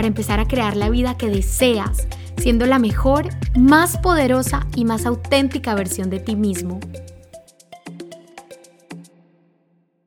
para 0.00 0.08
empezar 0.08 0.40
a 0.40 0.48
crear 0.48 0.78
la 0.78 0.88
vida 0.88 1.18
que 1.18 1.28
deseas, 1.28 2.08
siendo 2.38 2.64
la 2.64 2.78
mejor, 2.78 3.28
más 3.54 3.98
poderosa 3.98 4.66
y 4.74 4.86
más 4.86 5.04
auténtica 5.04 5.74
versión 5.74 6.08
de 6.08 6.20
ti 6.20 6.36
mismo. 6.36 6.80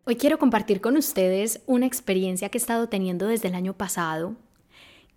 Hoy 0.06 0.16
quiero 0.16 0.40
compartir 0.40 0.82
con 0.82 0.98
ustedes 0.98 1.62
una 1.68 1.86
experiencia 1.86 2.50
que 2.50 2.58
he 2.58 2.62
estado 2.62 2.90
teniendo 2.90 3.28
desde 3.28 3.50
el 3.50 3.54
año 3.54 3.76
pasado, 3.76 4.34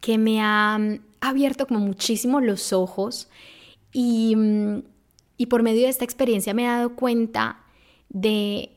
que 0.03 0.19
me 0.19 0.43
ha 0.43 0.77
mm, 0.79 0.99
abierto 1.23 1.67
como 1.67 1.81
muchísimo 1.81 2.43
los 2.43 2.75
ojos 2.75 3.31
y, 3.95 4.37
mm, 4.37 4.83
y 5.39 5.47
por 5.47 5.63
medio 5.63 5.85
de 5.85 5.89
esta 5.89 6.05
experiencia 6.05 6.53
me 6.53 6.65
he 6.65 6.69
dado 6.69 6.97
cuenta 6.97 7.65
de 8.11 8.73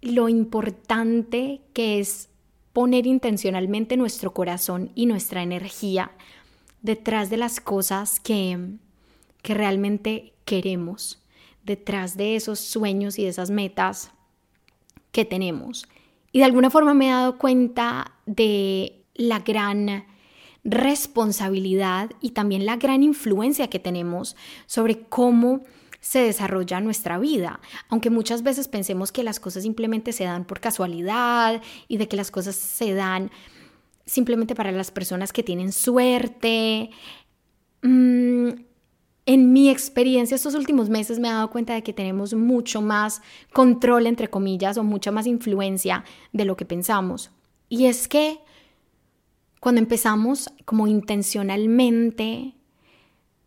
lo 0.00 0.30
importante 0.30 1.60
que 1.74 2.00
es 2.00 2.27
poner 2.78 3.08
intencionalmente 3.08 3.96
nuestro 3.96 4.32
corazón 4.32 4.92
y 4.94 5.06
nuestra 5.06 5.42
energía 5.42 6.12
detrás 6.80 7.28
de 7.28 7.36
las 7.36 7.58
cosas 7.58 8.20
que, 8.20 8.56
que 9.42 9.52
realmente 9.52 10.32
queremos, 10.44 11.20
detrás 11.64 12.16
de 12.16 12.36
esos 12.36 12.60
sueños 12.60 13.18
y 13.18 13.24
de 13.24 13.30
esas 13.30 13.50
metas 13.50 14.12
que 15.10 15.24
tenemos. 15.24 15.88
Y 16.30 16.38
de 16.38 16.44
alguna 16.44 16.70
forma 16.70 16.94
me 16.94 17.08
he 17.08 17.10
dado 17.10 17.36
cuenta 17.36 18.12
de 18.26 19.04
la 19.16 19.40
gran 19.40 20.04
responsabilidad 20.62 22.12
y 22.20 22.30
también 22.30 22.64
la 22.64 22.76
gran 22.76 23.02
influencia 23.02 23.68
que 23.68 23.80
tenemos 23.80 24.36
sobre 24.66 25.00
cómo 25.00 25.62
se 26.00 26.20
desarrolla 26.20 26.80
nuestra 26.80 27.18
vida, 27.18 27.60
aunque 27.88 28.10
muchas 28.10 28.42
veces 28.42 28.68
pensemos 28.68 29.12
que 29.12 29.24
las 29.24 29.40
cosas 29.40 29.64
simplemente 29.64 30.12
se 30.12 30.24
dan 30.24 30.44
por 30.44 30.60
casualidad 30.60 31.60
y 31.88 31.96
de 31.96 32.08
que 32.08 32.16
las 32.16 32.30
cosas 32.30 32.56
se 32.56 32.94
dan 32.94 33.30
simplemente 34.06 34.54
para 34.54 34.72
las 34.72 34.90
personas 34.90 35.32
que 35.32 35.42
tienen 35.42 35.72
suerte. 35.72 36.90
Mm, 37.82 38.48
en 39.26 39.52
mi 39.52 39.68
experiencia 39.68 40.34
estos 40.34 40.54
últimos 40.54 40.88
meses 40.88 41.18
me 41.18 41.28
he 41.28 41.32
dado 41.32 41.50
cuenta 41.50 41.74
de 41.74 41.82
que 41.82 41.92
tenemos 41.92 42.32
mucho 42.32 42.80
más 42.80 43.20
control, 43.52 44.06
entre 44.06 44.28
comillas, 44.28 44.78
o 44.78 44.84
mucha 44.84 45.10
más 45.10 45.26
influencia 45.26 46.04
de 46.32 46.46
lo 46.46 46.56
que 46.56 46.64
pensamos. 46.64 47.30
Y 47.68 47.86
es 47.86 48.08
que 48.08 48.38
cuando 49.60 49.80
empezamos 49.80 50.50
como 50.64 50.86
intencionalmente 50.86 52.54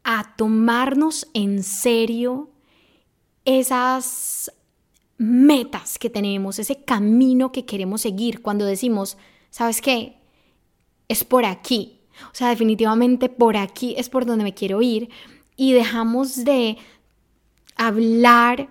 a 0.03 0.35
tomarnos 0.35 1.27
en 1.33 1.63
serio 1.63 2.49
esas 3.45 4.51
metas 5.17 5.99
que 5.99 6.09
tenemos, 6.09 6.59
ese 6.59 6.83
camino 6.83 7.51
que 7.51 7.65
queremos 7.65 8.01
seguir 8.01 8.41
cuando 8.41 8.65
decimos, 8.65 9.17
¿sabes 9.49 9.81
qué? 9.81 10.17
Es 11.07 11.23
por 11.23 11.45
aquí. 11.45 11.99
O 12.31 12.35
sea, 12.35 12.49
definitivamente 12.49 13.29
por 13.29 13.57
aquí 13.57 13.95
es 13.97 14.09
por 14.09 14.25
donde 14.25 14.43
me 14.43 14.53
quiero 14.53 14.81
ir. 14.81 15.09
Y 15.55 15.73
dejamos 15.73 16.43
de 16.43 16.77
hablar 17.75 18.69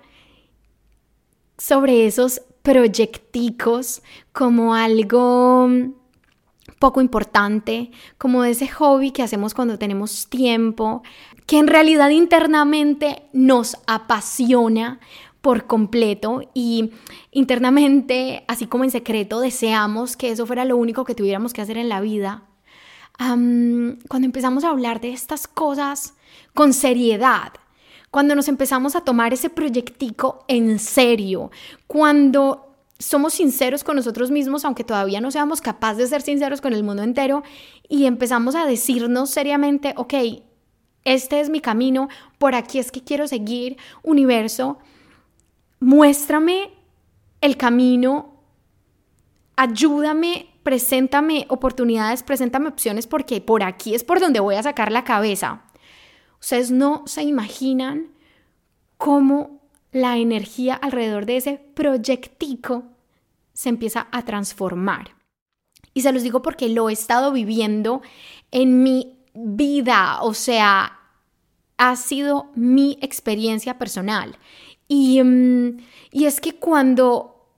sobre 1.56 2.06
esos 2.06 2.42
proyecticos 2.62 4.02
como 4.32 4.74
algo 4.74 5.68
poco 6.78 7.00
importante, 7.00 7.90
como 8.18 8.44
ese 8.44 8.68
hobby 8.68 9.10
que 9.10 9.22
hacemos 9.22 9.54
cuando 9.54 9.78
tenemos 9.78 10.28
tiempo, 10.28 11.02
que 11.46 11.58
en 11.58 11.66
realidad 11.66 12.10
internamente 12.10 13.24
nos 13.32 13.76
apasiona 13.86 15.00
por 15.40 15.66
completo 15.66 16.42
y 16.54 16.92
internamente, 17.30 18.44
así 18.46 18.66
como 18.66 18.84
en 18.84 18.90
secreto, 18.90 19.40
deseamos 19.40 20.16
que 20.16 20.30
eso 20.30 20.46
fuera 20.46 20.64
lo 20.64 20.76
único 20.76 21.04
que 21.04 21.14
tuviéramos 21.14 21.52
que 21.52 21.62
hacer 21.62 21.78
en 21.78 21.88
la 21.88 22.00
vida. 22.00 22.44
cuando 23.18 24.24
empezamos 24.24 24.64
a 24.64 24.70
hablar 24.70 25.00
de 25.00 25.12
estas 25.12 25.46
cosas 25.46 26.14
con 26.54 26.72
seriedad, 26.72 27.52
cuando 28.10 28.34
nos 28.34 28.48
empezamos 28.48 28.96
a 28.96 29.02
tomar 29.02 29.32
ese 29.32 29.50
proyectico 29.50 30.44
en 30.48 30.78
serio, 30.78 31.50
cuando 31.86 32.69
somos 33.00 33.34
sinceros 33.34 33.82
con 33.82 33.96
nosotros 33.96 34.30
mismos, 34.30 34.64
aunque 34.64 34.84
todavía 34.84 35.20
no 35.20 35.30
seamos 35.30 35.60
capaces 35.60 35.98
de 35.98 36.06
ser 36.06 36.22
sinceros 36.22 36.60
con 36.60 36.74
el 36.74 36.84
mundo 36.84 37.02
entero, 37.02 37.42
y 37.88 38.04
empezamos 38.04 38.54
a 38.54 38.66
decirnos 38.66 39.30
seriamente, 39.30 39.94
ok, 39.96 40.14
este 41.04 41.40
es 41.40 41.48
mi 41.48 41.60
camino, 41.60 42.08
por 42.38 42.54
aquí 42.54 42.78
es 42.78 42.92
que 42.92 43.02
quiero 43.02 43.26
seguir, 43.26 43.78
universo, 44.02 44.78
muéstrame 45.80 46.74
el 47.40 47.56
camino, 47.56 48.44
ayúdame, 49.56 50.50
preséntame 50.62 51.46
oportunidades, 51.48 52.22
preséntame 52.22 52.68
opciones, 52.68 53.06
porque 53.06 53.40
por 53.40 53.62
aquí 53.62 53.94
es 53.94 54.04
por 54.04 54.20
donde 54.20 54.40
voy 54.40 54.56
a 54.56 54.62
sacar 54.62 54.92
la 54.92 55.04
cabeza. 55.04 55.62
Ustedes 56.38 56.70
no 56.70 57.02
se 57.06 57.22
imaginan 57.22 58.08
cómo 58.98 59.59
la 59.92 60.18
energía 60.18 60.74
alrededor 60.74 61.26
de 61.26 61.36
ese 61.36 61.60
proyectico 61.74 62.84
se 63.52 63.68
empieza 63.68 64.08
a 64.12 64.24
transformar. 64.24 65.16
Y 65.92 66.02
se 66.02 66.12
los 66.12 66.22
digo 66.22 66.42
porque 66.42 66.68
lo 66.68 66.88
he 66.88 66.92
estado 66.92 67.32
viviendo 67.32 68.02
en 68.50 68.82
mi 68.82 69.18
vida, 69.34 70.22
o 70.22 70.34
sea, 70.34 70.98
ha 71.76 71.96
sido 71.96 72.50
mi 72.54 72.98
experiencia 73.00 73.78
personal. 73.78 74.38
Y, 74.86 75.22
mm, 75.22 75.78
y 76.12 76.24
es 76.26 76.40
que 76.40 76.54
cuando 76.56 77.48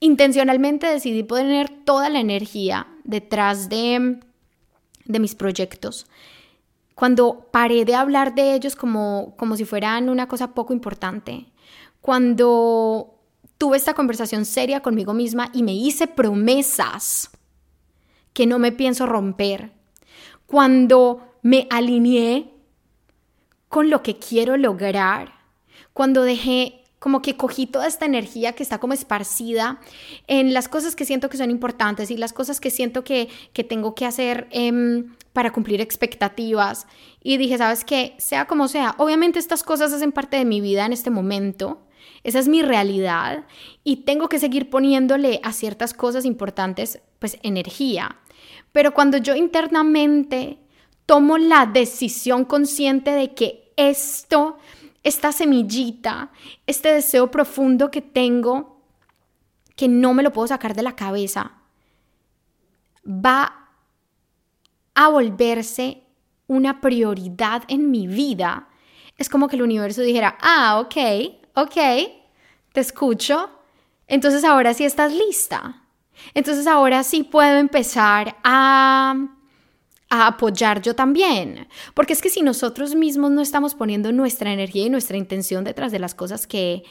intencionalmente 0.00 0.86
decidí 0.86 1.22
poner 1.22 1.68
toda 1.84 2.08
la 2.10 2.20
energía 2.20 2.88
detrás 3.04 3.68
de, 3.68 4.18
de 5.04 5.20
mis 5.20 5.34
proyectos, 5.34 6.06
cuando 6.94 7.48
paré 7.50 7.84
de 7.84 7.94
hablar 7.94 8.34
de 8.34 8.54
ellos 8.54 8.76
como, 8.76 9.34
como 9.36 9.56
si 9.56 9.64
fueran 9.64 10.08
una 10.08 10.28
cosa 10.28 10.54
poco 10.54 10.72
importante, 10.72 11.46
cuando 12.00 13.18
tuve 13.58 13.76
esta 13.76 13.94
conversación 13.94 14.44
seria 14.44 14.80
conmigo 14.80 15.14
misma 15.14 15.50
y 15.52 15.62
me 15.62 15.74
hice 15.74 16.06
promesas 16.06 17.30
que 18.32 18.46
no 18.46 18.58
me 18.58 18.72
pienso 18.72 19.06
romper, 19.06 19.72
cuando 20.46 21.36
me 21.42 21.66
alineé 21.70 22.52
con 23.68 23.88
lo 23.88 24.02
que 24.02 24.18
quiero 24.18 24.56
lograr, 24.56 25.32
cuando 25.92 26.22
dejé 26.22 26.81
como 27.02 27.20
que 27.20 27.36
cogí 27.36 27.66
toda 27.66 27.88
esta 27.88 28.06
energía 28.06 28.52
que 28.52 28.62
está 28.62 28.78
como 28.78 28.92
esparcida 28.92 29.80
en 30.28 30.54
las 30.54 30.68
cosas 30.68 30.94
que 30.94 31.04
siento 31.04 31.28
que 31.28 31.36
son 31.36 31.50
importantes 31.50 32.12
y 32.12 32.16
las 32.16 32.32
cosas 32.32 32.60
que 32.60 32.70
siento 32.70 33.02
que, 33.02 33.28
tengo 33.68 33.96
que 33.96 34.06
hacer 34.06 34.46
em, 34.52 35.16
para 35.32 35.52
cumplir 35.52 35.80
expectativas. 35.80 36.86
Y 37.20 37.38
dije, 37.38 37.58
¿sabes 37.58 37.84
qué? 37.84 38.14
Sea 38.18 38.46
como 38.46 38.68
sea, 38.68 38.94
obviamente 38.98 39.40
estas 39.40 39.64
cosas 39.64 39.92
hacen 39.92 40.12
parte 40.12 40.36
de 40.36 40.44
mi 40.44 40.60
vida 40.60 40.86
en 40.86 40.92
este 40.92 41.10
momento. 41.10 41.80
Esa 42.22 42.38
es 42.38 42.46
mi 42.46 42.62
realidad 42.62 43.46
y 43.82 44.04
tengo 44.04 44.28
que 44.28 44.38
seguir 44.38 44.70
poniéndole 44.70 45.40
a 45.42 45.52
ciertas 45.52 45.94
cosas 45.94 46.24
importantes 46.24 47.00
pues 47.18 47.36
energía. 47.42 48.20
Pero 48.70 48.94
cuando 48.94 49.16
yo 49.16 49.34
internamente 49.34 50.60
tomo 51.04 51.36
la 51.36 51.66
decisión 51.66 52.44
consciente 52.44 53.10
de 53.10 53.34
que 53.34 53.72
esto 53.76 54.56
esta 55.02 55.32
semillita, 55.32 56.30
este 56.66 56.92
deseo 56.92 57.30
profundo 57.30 57.90
que 57.90 58.00
tengo, 58.00 58.80
que 59.76 59.88
no 59.88 60.14
me 60.14 60.22
lo 60.22 60.32
puedo 60.32 60.48
sacar 60.48 60.74
de 60.74 60.82
la 60.82 60.94
cabeza, 60.94 61.52
va 63.06 63.68
a 64.94 65.08
volverse 65.08 66.04
una 66.46 66.80
prioridad 66.80 67.62
en 67.68 67.90
mi 67.90 68.06
vida. 68.06 68.68
Es 69.16 69.28
como 69.28 69.48
que 69.48 69.56
el 69.56 69.62
universo 69.62 70.02
dijera, 70.02 70.36
ah, 70.40 70.80
ok, 70.80 70.96
ok, 71.54 71.76
te 72.72 72.80
escucho, 72.80 73.50
entonces 74.06 74.44
ahora 74.44 74.74
sí 74.74 74.84
estás 74.84 75.12
lista. 75.12 75.82
Entonces 76.34 76.66
ahora 76.66 77.02
sí 77.02 77.24
puedo 77.24 77.58
empezar 77.58 78.36
a 78.44 79.14
a 80.12 80.26
apoyar 80.26 80.82
yo 80.82 80.94
también. 80.94 81.66
Porque 81.94 82.12
es 82.12 82.20
que 82.20 82.28
si 82.28 82.42
nosotros 82.42 82.94
mismos 82.94 83.30
no 83.30 83.40
estamos 83.40 83.74
poniendo 83.74 84.12
nuestra 84.12 84.52
energía 84.52 84.84
y 84.84 84.90
nuestra 84.90 85.16
intención 85.16 85.64
detrás 85.64 85.90
de 85.90 85.98
las 85.98 86.14
cosas 86.14 86.46
que, 86.46 86.82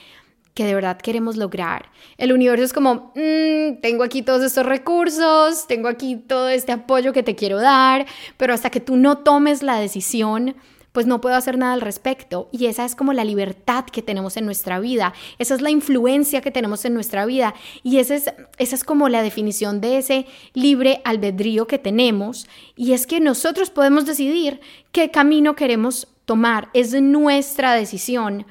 que 0.56 0.66
de 0.66 0.74
verdad 0.74 0.98
queremos 0.98 1.38
lograr. 1.38 1.92
El 2.18 2.34
universo 2.34 2.66
es 2.66 2.74
como, 2.74 3.14
mm, 3.16 3.80
tengo 3.80 4.04
aquí 4.04 4.24
todos 4.24 4.42
estos 4.42 4.66
recursos, 4.66 5.68
tengo 5.68 5.88
aquí 5.88 6.16
todo 6.16 6.50
este 6.50 6.72
apoyo 6.72 7.14
que 7.14 7.22
te 7.22 7.36
quiero 7.36 7.62
dar, 7.62 8.08
pero 8.38 8.56
hasta 8.56 8.72
que 8.72 8.80
tú 8.80 8.96
no 8.98 9.20
tomes 9.20 9.62
la 9.62 9.80
decisión, 9.80 10.56
pues 10.92 11.06
no 11.06 11.22
puedo 11.22 11.36
hacer 11.36 11.58
nada 11.58 11.74
al 11.74 11.82
respecto. 11.82 12.50
Y 12.52 12.66
esa 12.66 12.86
es 12.86 12.96
como 12.96 13.14
la 13.14 13.24
libertad 13.24 13.86
que 13.86 14.02
tenemos 14.02 14.38
en 14.38 14.46
nuestra 14.46 14.80
vida, 14.80 15.14
esa 15.40 15.56
es 15.56 15.62
la 15.62 15.70
influencia 15.70 16.42
que 16.42 16.52
tenemos 16.52 16.86
en 16.86 16.94
nuestra 16.94 17.26
vida 17.26 17.54
y 17.84 17.98
esa 17.98 18.16
es, 18.16 18.34
esa 18.58 18.76
es 18.76 18.84
como 18.84 19.10
la 19.10 19.24
definición 19.24 19.82
de 19.82 19.98
ese 19.98 20.26
libre 20.54 21.02
albedrío 21.04 21.68
que 21.68 21.80
tenemos. 21.80 22.48
Y 22.76 22.94
es 22.94 23.08
que 23.08 23.20
nosotros 23.20 23.70
podemos 23.70 24.06
decidir 24.06 24.60
qué 24.92 25.12
camino 25.12 25.56
queremos 25.56 26.08
tomar, 26.26 26.70
es 26.74 26.94
nuestra 26.94 27.74
decisión. 27.74 28.46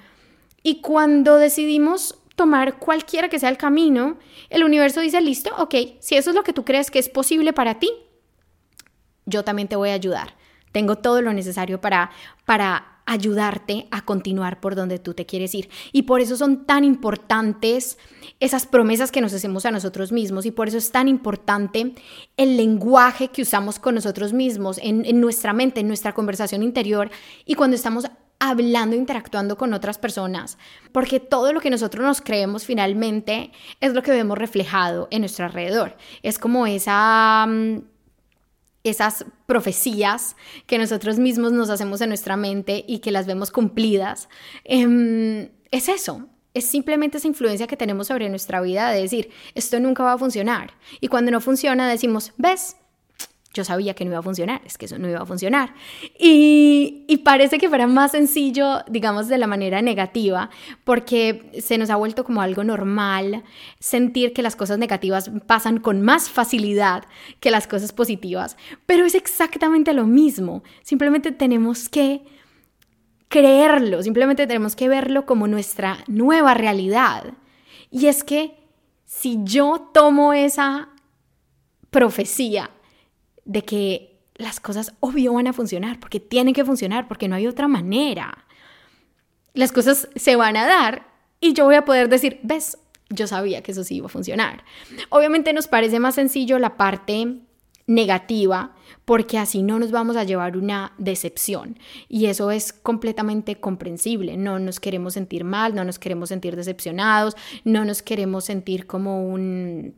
Y 0.63 0.81
cuando 0.81 1.37
decidimos 1.37 2.19
tomar 2.37 2.79
cualquiera 2.79 3.29
que 3.29 3.39
sea 3.39 3.49
el 3.49 3.57
camino, 3.57 4.19
el 4.49 4.65
universo 4.65 5.01
dice, 5.01 5.21
listo, 5.21 5.51
ok, 5.59 5.75
si 6.01 6.17
eso 6.17 6.31
es 6.31 6.37
lo 6.37 6.43
que 6.43 6.53
tú 6.53 6.65
crees 6.65 6.91
que 6.91 6.99
es 6.99 7.09
posible 7.09 7.53
para 7.53 7.79
ti, 7.79 7.91
yo 9.27 9.45
también 9.45 9.69
te 9.69 9.77
voy 9.77 9.91
a 9.91 9.95
ayudar. 9.95 10.40
Tengo 10.73 10.97
todo 10.97 11.23
lo 11.23 11.33
necesario 11.33 11.81
para, 11.81 12.11
para 12.45 13.01
ayudarte 13.07 13.89
a 13.91 14.05
continuar 14.05 14.61
por 14.61 14.77
donde 14.77 15.01
tú 15.01 15.15
te 15.15 15.27
quieres 15.27 15.55
ir. 15.55 15.69
Y 15.93 16.03
por 16.03 16.21
eso 16.21 16.37
son 16.37 16.65
tan 16.65 16.85
importantes 16.85 17.99
esas 18.39 18.67
promesas 18.67 19.11
que 19.11 19.21
nos 19.21 19.35
hacemos 19.35 19.67
a 19.67 19.73
nosotros 19.73 20.13
mismos 20.13 20.47
y 20.47 20.53
por 20.53 20.69
eso 20.69 20.79
es 20.79 20.93
tan 20.93 21.09
importante 21.09 21.95
el 22.37 22.57
lenguaje 22.57 23.29
que 23.29 23.43
usamos 23.43 23.81
con 23.81 23.97
nosotros 23.97 24.33
mismos, 24.33 24.79
en, 24.83 25.05
en 25.05 25.21
nuestra 25.21 25.53
mente, 25.53 25.81
en 25.81 25.89
nuestra 25.89 26.13
conversación 26.13 26.63
interior 26.63 27.11
y 27.45 27.55
cuando 27.55 27.75
estamos 27.75 28.07
hablando, 28.39 28.97
interactuando 28.97 29.57
con 29.57 29.75
otras 29.75 29.99
personas, 29.99 30.57
porque 30.93 31.21
todo 31.21 31.53
lo 31.53 31.61
que 31.61 31.69
nosotros 31.69 32.05
nos 32.05 32.23
creemos 32.23 32.65
finalmente 32.65 33.53
es 33.81 33.93
lo 33.93 34.03
que 34.03 34.13
vemos 34.13 34.39
reflejado 34.39 35.09
en 35.11 35.21
nuestro 35.21 35.45
alrededor. 35.45 35.97
Es 36.23 36.39
como 36.39 36.67
esa 36.67 37.47
mm, 37.47 37.81
esas 38.85 39.27
profecías 39.47 40.37
que 40.67 40.79
nosotros 40.79 41.19
mismos 41.19 41.53
nos 41.53 41.71
hacemos 41.71 42.01
en 42.01 42.09
nuestra 42.09 42.37
mente 42.37 42.85
y 42.87 43.01
que 43.01 43.11
las 43.11 43.27
vemos 43.27 43.51
cumplidas, 43.51 44.29
em, 44.65 45.51
es 45.71 45.89
eso, 45.89 46.29
es 46.55 46.65
simplemente 46.65 47.19
esa 47.19 47.29
influencia 47.29 47.67
que 47.67 47.77
tenemos 47.77 48.09
sobre 48.09 48.29
nuestra 48.29 48.61
vida 48.61 48.91
de 48.91 49.03
decir, 49.03 49.31
esto 49.55 49.79
nunca 49.79 50.03
va 50.03 50.15
a 50.15 50.19
funcionar. 50.19 50.75
Y 51.01 51.09
cuando 51.09 51.31
no 51.31 51.41
funciona 51.41 51.89
decimos, 51.89 52.33
ves, 52.39 52.77
yo 53.53 53.65
sabía 53.65 53.95
que 53.95 54.05
no 54.05 54.13
iba 54.13 54.21
a 54.21 54.23
funcionar, 54.23 54.63
es 54.65 54.79
que 54.79 54.87
eso 54.87 54.99
no 54.99 55.09
iba 55.09 55.21
a 55.21 55.27
funcionar. 55.27 55.75
Y, 56.19 57.05
y, 57.09 57.19
parece 57.19 57.59
que 57.59 57.69
fuera 57.69 57.87
más 57.87 58.13
sencillo, 58.13 58.85
digamos, 58.89 59.27
de 59.29 59.39
la 59.39 59.49
manera 59.49 59.83
negativa, 59.83 60.51
porque 60.85 61.51
se 61.61 61.77
nos 61.77 61.91
ha 61.91 61.97
vuelto 61.97 62.25
como 62.25 62.43
algo 62.43 62.63
normal 62.63 63.43
sentir 63.81 64.33
que 64.33 64.43
las 64.43 64.55
cosas 64.55 64.79
negativas 64.79 65.31
pasan 65.47 65.81
con 65.81 66.01
más 66.01 66.31
facilidad 66.31 67.05
que 67.41 67.51
las 67.51 67.67
cosas 67.67 67.93
positivas. 67.93 68.57
Pero 68.87 69.05
es 69.05 69.17
exactamente 69.17 69.95
lo 69.95 70.07
mismo, 70.07 70.63
simplemente 70.83 71.33
tenemos 71.33 71.89
que 71.89 72.23
creerlo, 73.29 74.03
simplemente 74.03 74.47
tenemos 74.47 74.77
que 74.77 74.89
verlo 74.89 75.27
como 75.27 75.49
nuestra 75.49 75.99
nueva 76.07 76.55
realidad. 76.55 77.35
Y 77.91 78.07
es 78.07 78.23
que 78.23 78.57
si 79.05 79.39
yo 79.43 79.91
tomo 79.93 80.33
esa 80.33 80.89
profecía, 81.91 82.71
de 83.51 83.63
que 83.63 84.17
las 84.37 84.61
cosas 84.61 84.95
obvio 85.01 85.35
van 85.35 85.49
a 85.49 85.53
funcionar, 85.53 85.99
porque 85.99 86.21
tienen 86.21 86.55
que 86.55 86.65
funcionar, 86.65 87.09
porque 87.09 87.27
no 87.27 87.35
hay 87.35 87.49
otra 87.49 87.67
manera. 87.67 88.47
Las 89.55 89.73
cosas 89.73 90.09
se 90.15 90.37
van 90.37 90.57
a 90.57 90.67
dar 90.67 91.09
y 91.41 91.53
yo 91.53 91.65
voy 91.65 91.75
a 91.75 91.85
poder 91.85 92.09
decir, 92.09 92.39
ves, 92.45 92.79
yo 93.09 93.27
sabía 93.27 93.61
que 93.65 93.73
eso 93.73 93.83
sí 93.83 93.97
iba 93.97 94.07
a 94.07 94.09
funcionar. 94.09 94.63
Obviamente 95.09 95.53
nos 95.53 95.67
parece 95.67 95.99
más 95.99 96.15
sencillo 96.15 96.61
la 96.61 96.77
parte 96.77 97.41
negativa 97.89 98.77
porque 99.05 99.37
así 99.37 99.65
no 99.65 99.81
nos 99.81 99.91
vamos 99.91 100.17
a 100.17 100.23
llevar 100.23 100.57
una 100.57 100.93
decepción 100.97 101.77
y 102.09 102.27
eso 102.27 102.53
es 102.53 102.73
completamente 102.73 103.57
comprensible. 103.57 104.37
No 104.37 104.61
nos 104.61 104.79
queremos 104.79 105.15
sentir 105.15 105.43
mal, 105.43 105.75
no 105.75 105.85
nos 105.85 105.99
queremos 105.99 106.29
sentir 106.29 106.55
decepcionados, 106.55 107.37
no 107.65 107.85
nos 107.85 108.01
queremos 108.01 108.45
sentir 108.45 108.87
como 108.87 109.27
un 109.27 109.97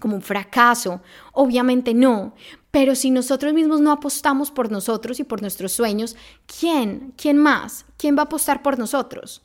como 0.00 0.16
un 0.16 0.22
fracaso. 0.22 1.02
Obviamente 1.32 1.94
no, 1.94 2.34
pero 2.74 2.96
si 2.96 3.12
nosotros 3.12 3.54
mismos 3.54 3.80
no 3.80 3.92
apostamos 3.92 4.50
por 4.50 4.72
nosotros 4.72 5.20
y 5.20 5.22
por 5.22 5.40
nuestros 5.40 5.70
sueños, 5.70 6.16
¿quién? 6.58 7.14
¿Quién 7.16 7.38
más? 7.38 7.86
¿Quién 7.96 8.16
va 8.16 8.22
a 8.22 8.24
apostar 8.24 8.64
por 8.64 8.80
nosotros? 8.80 9.42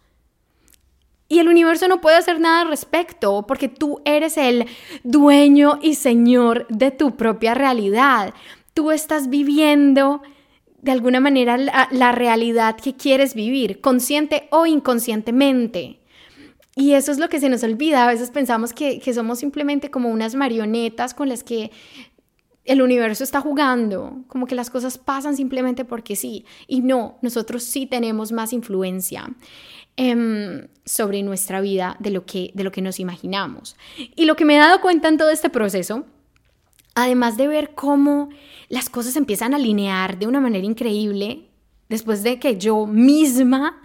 Y 1.28 1.38
el 1.38 1.48
universo 1.48 1.88
no 1.88 2.02
puede 2.02 2.18
hacer 2.18 2.40
nada 2.40 2.62
al 2.62 2.70
respecto 2.70 3.46
porque 3.46 3.70
tú 3.70 4.02
eres 4.04 4.36
el 4.36 4.66
dueño 5.04 5.78
y 5.80 5.94
señor 5.94 6.66
de 6.70 6.90
tu 6.90 7.18
propia 7.18 7.54
realidad. 7.54 8.34
Tú 8.74 8.90
estás 8.90 9.30
viviendo 9.30 10.24
de 10.82 10.92
alguna 10.92 11.20
manera 11.20 11.56
la, 11.56 12.12
realidad 12.12 12.78
que 12.78 12.96
quieres 12.96 13.36
vivir, 13.36 13.80
consciente 13.80 14.48
o 14.50 14.66
inconscientemente. 14.66 16.00
Y 16.76 16.94
eso 16.94 17.12
es 17.12 17.20
lo 17.20 17.30
que 17.30 17.40
se 17.40 17.50
nos 17.50 17.62
olvida. 17.62 18.06
A 18.06 18.12
veces 18.12 18.32
pensamos 18.32 18.74
que, 18.74 19.00
somos 19.14 19.38
simplemente 19.38 19.92
como 19.92 20.10
unas 20.10 20.34
marionetas 20.34 21.14
con 21.14 21.30
las 21.30 21.44
que 21.44 21.70
el 22.70 22.84
universo 22.84 23.24
está 23.24 23.42
jugando, 23.42 24.22
como 24.28 24.46
que 24.46 24.54
las 24.54 24.70
cosas 24.70 25.00
pasan 25.00 25.36
simplemente 25.36 25.86
porque 25.86 26.16
sí. 26.16 26.46
Y 26.68 26.82
no, 26.82 27.18
nosotros 27.24 27.64
sí 27.64 27.88
tenemos 27.88 28.32
más 28.32 28.54
influencia 28.54 29.28
em, 29.98 30.68
sobre 30.86 31.24
nuestra 31.24 31.62
vida 31.62 31.98
de 32.00 32.12
lo, 32.12 32.28
que, 32.28 32.52
de 32.54 32.64
lo 32.64 32.72
que 32.72 32.84
nos 32.84 33.00
imaginamos. 33.00 33.76
Y 34.16 34.26
lo 34.26 34.36
que 34.36 34.46
me 34.46 34.56
he 34.56 34.60
dado 34.60 34.82
cuenta 34.82 35.08
en 35.08 35.18
todo 35.18 35.32
este 35.32 35.50
proceso, 35.50 36.06
además 36.94 37.38
de 37.38 37.48
ver 37.48 37.74
cómo 37.74 38.30
las 38.68 38.92
cosas 38.92 39.16
empiezan 39.16 39.56
a 39.56 39.58
alinear 39.58 40.20
de 40.20 40.28
una 40.28 40.40
manera 40.40 40.68
increíble, 40.68 41.50
después 41.90 42.22
de 42.22 42.38
que 42.38 42.58
yo 42.58 42.86
misma 42.86 43.82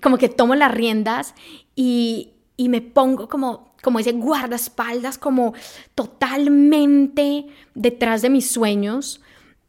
como 0.00 0.16
que 0.16 0.28
tomo 0.28 0.54
las 0.54 0.70
riendas 0.70 1.34
y, 1.74 2.34
y 2.56 2.68
me 2.68 2.82
pongo 2.82 3.28
como 3.28 3.71
como 3.82 3.98
ese 3.98 4.12
guardaespaldas, 4.12 5.18
como 5.18 5.54
totalmente 5.94 7.46
detrás 7.74 8.22
de 8.22 8.30
mis 8.30 8.50
sueños, 8.50 9.20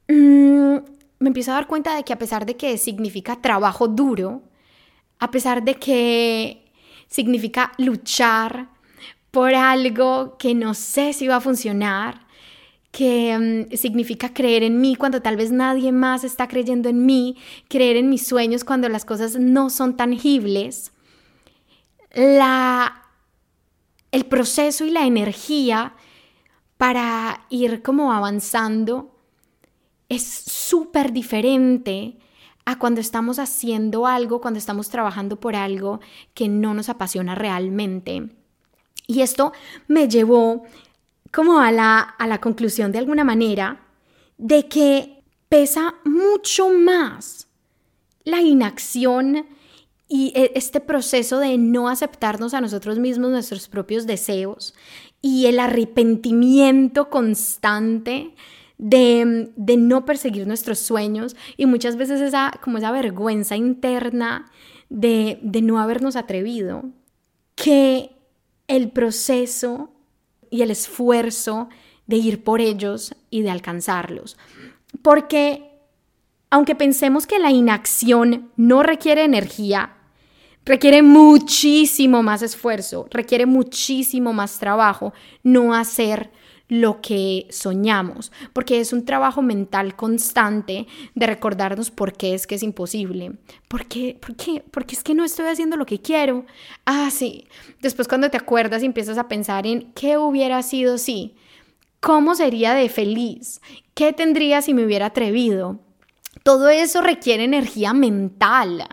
mm, 0.07 0.77
me 1.19 1.27
empiezo 1.27 1.51
a 1.51 1.55
dar 1.55 1.67
cuenta 1.67 1.95
de 1.95 2.03
que 2.03 2.13
a 2.13 2.19
pesar 2.19 2.45
de 2.45 2.55
que 2.55 2.77
significa 2.77 3.41
trabajo 3.41 3.87
duro, 3.87 4.43
a 5.19 5.31
pesar 5.31 5.63
de 5.63 5.75
que 5.75 6.65
significa 7.07 7.71
luchar 7.77 8.69
por 9.31 9.55
algo 9.55 10.37
que 10.37 10.53
no 10.53 10.73
sé 10.73 11.13
si 11.13 11.27
va 11.27 11.37
a 11.37 11.41
funcionar, 11.41 12.27
que 12.91 13.67
mm, 13.71 13.75
significa 13.75 14.33
creer 14.33 14.61
en 14.61 14.79
mí 14.79 14.95
cuando 14.95 15.21
tal 15.21 15.37
vez 15.37 15.51
nadie 15.51 15.91
más 15.91 16.23
está 16.23 16.47
creyendo 16.47 16.89
en 16.89 17.05
mí, 17.05 17.37
creer 17.67 17.97
en 17.97 18.09
mis 18.09 18.27
sueños 18.27 18.63
cuando 18.63 18.87
las 18.89 19.05
cosas 19.05 19.39
no 19.39 19.71
son 19.71 19.97
tangibles, 19.97 20.91
la 22.13 23.02
el 24.13 24.27
proceso 24.27 24.85
y 24.85 24.91
la 24.91 25.07
energía 25.07 25.95
para 26.77 27.47
ir 27.49 27.81
como 27.81 28.13
avanzando 28.13 29.17
es 30.07 30.23
súper 30.23 31.11
diferente 31.11 32.19
a 32.63 32.77
cuando 32.77 33.01
estamos 33.01 33.39
haciendo 33.39 34.05
algo, 34.05 34.39
cuando 34.39 34.59
estamos 34.59 34.89
trabajando 34.89 35.39
por 35.39 35.55
algo 35.55 35.99
que 36.35 36.47
no 36.47 36.75
nos 36.75 36.89
apasiona 36.89 37.33
realmente. 37.33 38.29
Y 39.07 39.21
esto 39.21 39.51
me 39.87 40.07
llevó 40.07 40.63
como 41.31 41.59
a 41.59 41.71
la, 41.71 41.99
a 41.99 42.27
la 42.27 42.39
conclusión 42.39 42.91
de 42.91 42.99
alguna 42.99 43.23
manera 43.23 43.81
de 44.37 44.67
que 44.67 45.23
pesa 45.49 45.95
mucho 46.05 46.69
más 46.69 47.47
la 48.25 48.41
inacción 48.41 49.47
y 50.13 50.31
e, 50.35 50.51
este 50.53 50.79
proceso 50.79 51.39
de 51.39 51.57
no 51.57 51.89
aceptarnos 51.89 52.53
a 52.53 52.61
nosotros 52.61 52.99
mismos 52.99 53.31
nuestros 53.31 53.67
propios 53.67 54.05
deseos 54.05 54.75
y 55.23 55.47
el 55.47 55.57
arrepentimiento 55.57 57.09
constante 57.09 58.35
de, 58.77 59.49
de, 59.55 59.77
no 59.77 60.05
perseguir 60.05 60.45
nuestros 60.45 60.77
sueños 60.77 61.35
y 61.57 61.65
muchas 61.65 61.95
veces 61.95 62.21
esa, 62.21 62.51
como 62.63 62.77
esa 62.77 62.91
vergüenza 62.91 63.55
interna 63.55 64.51
de, 64.87 65.39
de 65.41 65.63
no 65.63 65.79
habernos 65.79 66.15
atrevido, 66.15 66.83
que 67.55 68.11
el 68.67 68.91
proceso 68.91 69.89
y 70.51 70.61
el 70.61 70.69
esfuerzo 70.69 71.69
de 72.05 72.17
ir 72.17 72.43
por 72.43 72.61
ellos 72.61 73.15
y 73.31 73.41
de 73.41 73.49
alcanzarlos. 73.49 74.37
Porque 75.01 75.71
aunque 76.51 76.75
pensemos 76.75 77.25
que 77.25 77.39
la 77.39 77.49
inacción 77.49 78.51
no 78.57 78.83
requiere 78.83 79.23
energía, 79.23 79.97
requiere 80.65 81.01
muchísimo 81.01 82.23
más 82.23 82.41
esfuerzo, 82.41 83.07
requiere 83.11 83.45
muchísimo 83.45 84.33
más 84.33 84.59
trabajo 84.59 85.13
no 85.43 85.73
hacer 85.73 86.31
lo 86.69 87.01
que 87.01 87.45
soñamos, 87.51 88.31
porque 88.53 88.79
es 88.79 88.93
un 88.93 89.05
trabajo 89.05 89.41
mental 89.41 89.95
constante 89.95 90.87
de 91.13 91.27
recordarnos 91.27 91.91
por 91.91 92.13
qué 92.13 92.33
es 92.33 92.47
que 92.47 92.55
es 92.55 92.63
imposible. 92.63 93.33
¿Por 93.67 93.85
qué? 93.85 94.17
¿Por 94.19 94.35
qué? 94.35 94.63
Porque 94.71 94.95
es 94.95 95.03
que 95.03 95.13
no 95.13 95.23
estoy 95.23 95.47
haciendo 95.47 95.77
lo 95.77 95.85
que 95.85 96.01
quiero. 96.01 96.45
Ah, 96.85 97.09
sí. 97.11 97.47
Después 97.81 98.07
cuando 98.07 98.31
te 98.31 98.37
acuerdas 98.37 98.81
y 98.81 98.87
empiezas 98.87 99.17
a 99.17 99.27
pensar 99.27 99.67
en 99.67 99.91
qué 99.93 100.17
hubiera 100.17 100.63
sido 100.63 100.97
si, 100.97 101.35
cómo 101.99 102.33
sería 102.33 102.73
de 102.73 102.89
feliz, 102.89 103.61
qué 103.93 104.13
tendría 104.13 104.61
si 104.61 104.73
me 104.73 104.85
hubiera 104.85 105.07
atrevido. 105.07 105.79
Todo 106.43 106.69
eso 106.69 107.01
requiere 107.01 107.43
energía 107.43 107.93
mental 107.93 108.87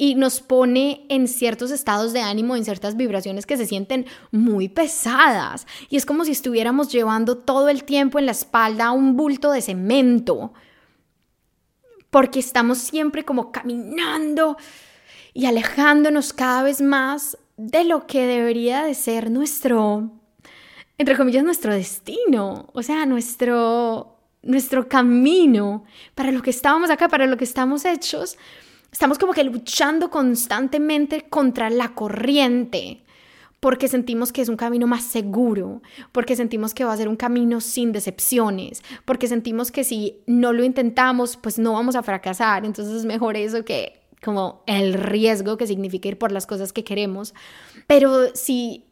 y 0.00 0.14
nos 0.14 0.40
pone 0.40 1.04
en 1.08 1.26
ciertos 1.26 1.72
estados 1.72 2.12
de 2.12 2.20
ánimo, 2.20 2.54
en 2.54 2.64
ciertas 2.64 2.96
vibraciones 2.96 3.46
que 3.46 3.56
se 3.56 3.66
sienten 3.66 4.06
muy 4.30 4.68
pesadas. 4.68 5.66
Y 5.90 5.96
es 5.96 6.06
como 6.06 6.24
si 6.24 6.30
estuviéramos 6.30 6.90
llevando 6.92 7.36
todo 7.36 7.68
el 7.68 7.82
tiempo 7.82 8.20
en 8.20 8.26
la 8.26 8.32
espalda 8.32 8.92
un 8.92 9.16
bulto 9.16 9.50
de 9.50 9.60
cemento, 9.60 10.52
porque 12.10 12.38
estamos 12.38 12.78
siempre 12.78 13.24
como 13.24 13.50
caminando 13.50 14.56
y 15.34 15.46
alejándonos 15.46 16.32
cada 16.32 16.62
vez 16.62 16.80
más 16.80 17.36
de 17.56 17.82
lo 17.82 18.06
que 18.06 18.24
debería 18.24 18.84
de 18.84 18.94
ser 18.94 19.32
nuestro, 19.32 20.12
entre 20.96 21.16
comillas, 21.16 21.42
nuestro 21.42 21.74
destino, 21.74 22.68
o 22.72 22.84
sea, 22.84 23.04
nuestro, 23.04 24.16
nuestro 24.42 24.88
camino, 24.88 25.84
para 26.14 26.30
lo 26.30 26.40
que 26.40 26.50
estábamos 26.50 26.88
acá, 26.88 27.08
para 27.08 27.26
lo 27.26 27.36
que 27.36 27.44
estamos 27.44 27.84
hechos 27.84 28.38
Estamos 28.98 29.16
como 29.16 29.32
que 29.32 29.44
luchando 29.44 30.10
constantemente 30.10 31.28
contra 31.30 31.70
la 31.70 31.94
corriente 31.94 33.04
porque 33.60 33.86
sentimos 33.86 34.32
que 34.32 34.42
es 34.42 34.48
un 34.48 34.56
camino 34.56 34.88
más 34.88 35.04
seguro, 35.04 35.82
porque 36.10 36.34
sentimos 36.34 36.74
que 36.74 36.82
va 36.82 36.94
a 36.94 36.96
ser 36.96 37.06
un 37.06 37.14
camino 37.14 37.60
sin 37.60 37.92
decepciones, 37.92 38.82
porque 39.04 39.28
sentimos 39.28 39.70
que 39.70 39.84
si 39.84 40.18
no 40.26 40.52
lo 40.52 40.64
intentamos, 40.64 41.36
pues 41.36 41.60
no 41.60 41.74
vamos 41.74 41.94
a 41.94 42.02
fracasar. 42.02 42.64
Entonces 42.64 42.92
es 42.92 43.04
mejor 43.04 43.36
eso 43.36 43.64
que 43.64 44.00
como 44.20 44.64
el 44.66 44.94
riesgo 44.94 45.56
que 45.56 45.68
significa 45.68 46.08
ir 46.08 46.18
por 46.18 46.32
las 46.32 46.48
cosas 46.48 46.72
que 46.72 46.82
queremos. 46.82 47.34
Pero 47.86 48.34
si 48.34 48.84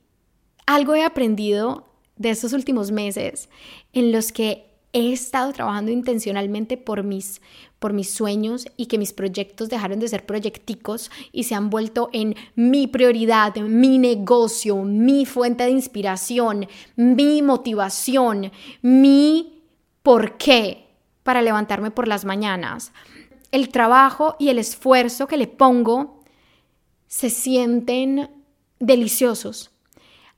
algo 0.66 0.94
he 0.94 1.02
aprendido 1.02 1.88
de 2.14 2.30
estos 2.30 2.52
últimos 2.52 2.92
meses 2.92 3.48
en 3.92 4.12
los 4.12 4.30
que 4.30 4.75
he 4.92 5.12
estado 5.12 5.52
trabajando 5.52 5.90
intencionalmente 5.90 6.76
por 6.76 7.02
mis, 7.02 7.40
por 7.78 7.92
mis 7.92 8.10
sueños 8.10 8.66
y 8.76 8.86
que 8.86 8.98
mis 8.98 9.12
proyectos 9.12 9.68
dejaron 9.68 9.98
de 9.98 10.08
ser 10.08 10.24
proyecticos 10.24 11.10
y 11.32 11.44
se 11.44 11.54
han 11.54 11.70
vuelto 11.70 12.08
en 12.12 12.34
mi 12.54 12.86
prioridad, 12.86 13.54
mi 13.56 13.98
negocio, 13.98 14.76
mi 14.82 15.26
fuente 15.26 15.64
de 15.64 15.70
inspiración, 15.70 16.66
mi 16.96 17.42
motivación, 17.42 18.52
mi 18.82 19.62
por 20.02 20.38
qué 20.38 20.86
para 21.22 21.42
levantarme 21.42 21.90
por 21.90 22.08
las 22.08 22.24
mañanas. 22.24 22.92
El 23.50 23.68
trabajo 23.68 24.36
y 24.38 24.48
el 24.48 24.58
esfuerzo 24.58 25.26
que 25.26 25.36
le 25.36 25.46
pongo 25.46 26.20
se 27.06 27.30
sienten 27.30 28.30
deliciosos. 28.78 29.70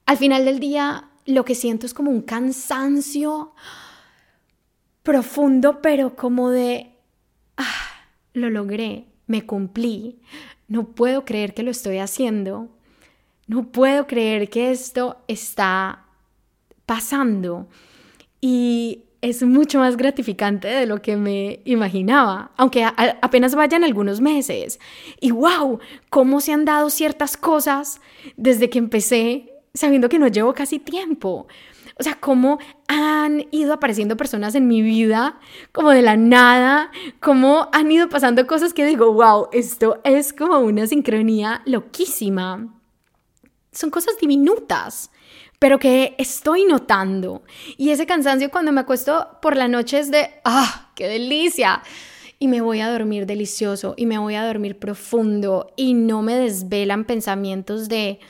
Al 0.06 0.16
final 0.16 0.44
del 0.44 0.58
día 0.60 1.10
lo 1.26 1.44
que 1.44 1.54
siento 1.54 1.84
es 1.84 1.92
como 1.92 2.10
un 2.10 2.22
cansancio 2.22 3.52
profundo, 5.08 5.80
pero 5.80 6.16
como 6.16 6.50
de, 6.50 6.90
ah, 7.56 7.64
lo 8.34 8.50
logré, 8.50 9.06
me 9.26 9.46
cumplí, 9.46 10.18
no 10.68 10.88
puedo 10.88 11.24
creer 11.24 11.54
que 11.54 11.62
lo 11.62 11.70
estoy 11.70 11.96
haciendo, 11.96 12.68
no 13.46 13.72
puedo 13.72 14.06
creer 14.06 14.50
que 14.50 14.70
esto 14.70 15.16
está 15.26 16.04
pasando. 16.84 17.68
Y 18.42 19.04
es 19.22 19.42
mucho 19.42 19.78
más 19.78 19.96
gratificante 19.96 20.68
de 20.68 20.84
lo 20.84 21.00
que 21.00 21.16
me 21.16 21.60
imaginaba, 21.64 22.50
aunque 22.58 22.84
apenas 22.84 23.54
vayan 23.54 23.84
algunos 23.84 24.20
meses. 24.20 24.78
Y 25.22 25.30
wow, 25.30 25.78
cómo 26.10 26.42
se 26.42 26.52
han 26.52 26.66
dado 26.66 26.90
ciertas 26.90 27.38
cosas 27.38 28.02
desde 28.36 28.68
que 28.68 28.78
empecé, 28.78 29.54
sabiendo 29.72 30.10
que 30.10 30.18
no 30.18 30.28
llevo 30.28 30.52
casi 30.52 30.78
tiempo. 30.78 31.46
O 31.98 32.02
sea, 32.04 32.14
cómo 32.14 32.58
han 32.86 33.46
ido 33.50 33.72
apareciendo 33.72 34.16
personas 34.16 34.54
en 34.54 34.68
mi 34.68 34.82
vida 34.82 35.40
como 35.72 35.90
de 35.90 36.02
la 36.02 36.16
nada, 36.16 36.92
cómo 37.18 37.68
han 37.72 37.90
ido 37.90 38.08
pasando 38.08 38.46
cosas 38.46 38.72
que 38.72 38.86
digo, 38.86 39.12
wow, 39.12 39.48
esto 39.52 40.00
es 40.04 40.32
como 40.32 40.58
una 40.60 40.86
sincronía 40.86 41.62
loquísima. 41.64 42.72
Son 43.72 43.90
cosas 43.90 44.16
diminutas, 44.20 45.10
pero 45.58 45.80
que 45.80 46.14
estoy 46.18 46.64
notando. 46.64 47.42
Y 47.76 47.90
ese 47.90 48.06
cansancio 48.06 48.50
cuando 48.50 48.70
me 48.70 48.80
acuesto 48.80 49.28
por 49.42 49.56
la 49.56 49.66
noche 49.66 49.98
es 49.98 50.10
de, 50.12 50.30
ah, 50.44 50.90
qué 50.94 51.08
delicia. 51.08 51.82
Y 52.38 52.46
me 52.46 52.60
voy 52.60 52.78
a 52.78 52.90
dormir 52.90 53.26
delicioso 53.26 53.94
y 53.96 54.06
me 54.06 54.18
voy 54.18 54.36
a 54.36 54.46
dormir 54.46 54.78
profundo 54.78 55.72
y 55.74 55.94
no 55.94 56.22
me 56.22 56.36
desvelan 56.36 57.04
pensamientos 57.04 57.88
de 57.88 58.20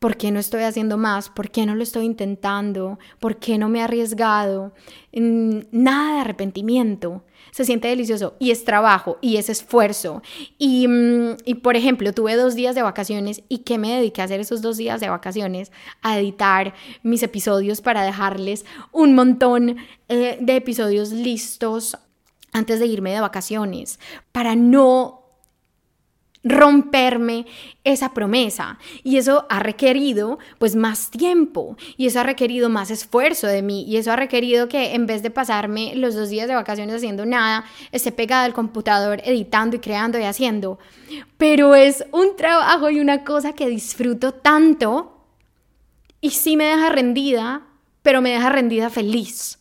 ¿Por 0.00 0.16
qué 0.16 0.30
no 0.30 0.40
estoy 0.40 0.62
haciendo 0.62 0.96
más? 0.96 1.28
¿Por 1.28 1.50
qué 1.50 1.66
no 1.66 1.74
lo 1.74 1.82
estoy 1.82 2.06
intentando? 2.06 2.98
¿Por 3.18 3.36
qué 3.36 3.58
no 3.58 3.68
me 3.68 3.80
he 3.80 3.82
arriesgado? 3.82 4.72
Nada 5.12 6.14
de 6.14 6.20
arrepentimiento. 6.20 7.22
Se 7.50 7.66
siente 7.66 7.88
delicioso 7.88 8.34
y 8.38 8.50
es 8.50 8.64
trabajo 8.64 9.18
y 9.20 9.36
es 9.36 9.50
esfuerzo. 9.50 10.22
Y, 10.56 10.88
mm, 10.88 11.36
y, 11.44 11.54
por 11.56 11.76
ejemplo, 11.76 12.14
tuve 12.14 12.34
dos 12.36 12.54
días 12.54 12.74
de 12.74 12.80
vacaciones 12.80 13.42
y 13.50 13.58
¿qué 13.58 13.76
me 13.76 13.94
dediqué 13.94 14.22
a 14.22 14.24
hacer 14.24 14.40
esos 14.40 14.62
dos 14.62 14.78
días 14.78 15.02
de 15.02 15.10
vacaciones? 15.10 15.70
A 16.00 16.18
editar 16.18 16.72
mis 17.02 17.22
episodios 17.22 17.82
para 17.82 18.02
dejarles 18.02 18.64
un 18.92 19.14
montón 19.14 19.76
eh, 20.08 20.38
de 20.40 20.56
episodios 20.56 21.12
listos 21.12 21.98
antes 22.52 22.80
de 22.80 22.86
irme 22.86 23.12
de 23.12 23.20
vacaciones, 23.20 24.00
para 24.32 24.56
no 24.56 25.19
romperme 26.42 27.46
esa 27.84 28.14
promesa. 28.14 28.78
Y 29.02 29.16
eso 29.16 29.46
ha 29.48 29.60
requerido 29.60 30.38
pues 30.58 30.76
más 30.76 31.10
tiempo 31.10 31.76
y 31.96 32.06
eso 32.06 32.20
ha 32.20 32.22
requerido 32.22 32.68
más 32.68 32.90
esfuerzo 32.90 33.46
de 33.46 33.62
mí 33.62 33.84
y 33.84 33.96
eso 33.96 34.12
ha 34.12 34.16
requerido 34.16 34.68
que 34.68 34.94
en 34.94 35.06
vez 35.06 35.22
de 35.22 35.30
pasarme 35.30 35.94
los 35.96 36.14
dos 36.14 36.30
días 36.30 36.48
de 36.48 36.54
vacaciones 36.54 36.96
haciendo 36.96 37.26
nada 37.26 37.64
esté 37.92 38.12
pegada 38.12 38.44
al 38.44 38.54
computador 38.54 39.20
editando 39.24 39.76
y 39.76 39.80
creando 39.80 40.18
y 40.18 40.22
haciendo. 40.22 40.78
Pero 41.36 41.74
es 41.74 42.04
un 42.12 42.36
trabajo 42.36 42.90
y 42.90 43.00
una 43.00 43.24
cosa 43.24 43.52
que 43.52 43.68
disfruto 43.68 44.32
tanto 44.32 45.26
y 46.20 46.30
sí 46.30 46.56
me 46.56 46.64
deja 46.64 46.90
rendida 46.90 47.66
pero 48.02 48.22
me 48.22 48.30
deja 48.30 48.48
rendida 48.48 48.90
feliz. 48.90 49.58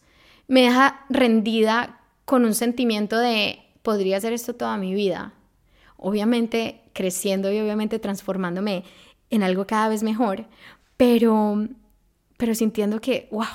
Me 0.48 0.62
deja 0.62 1.06
rendida 1.10 2.00
con 2.26 2.46
un 2.46 2.54
sentimiento 2.54 3.18
de 3.18 3.60
podría 3.82 4.18
hacer 4.18 4.34
esto 4.34 4.56
toda 4.56 4.78
mi 4.78 4.94
vida 4.94 5.34
obviamente 6.00 6.82
creciendo 6.94 7.52
y 7.52 7.60
obviamente 7.60 8.00
transformándome 8.00 8.84
en 9.30 9.44
algo 9.44 9.68
cada 9.68 9.90
vez 9.90 10.04
mejor, 10.04 10.48
pero, 10.98 11.68
pero 12.38 12.56
sintiendo 12.56 13.00
que, 13.00 13.28
wow, 13.32 13.46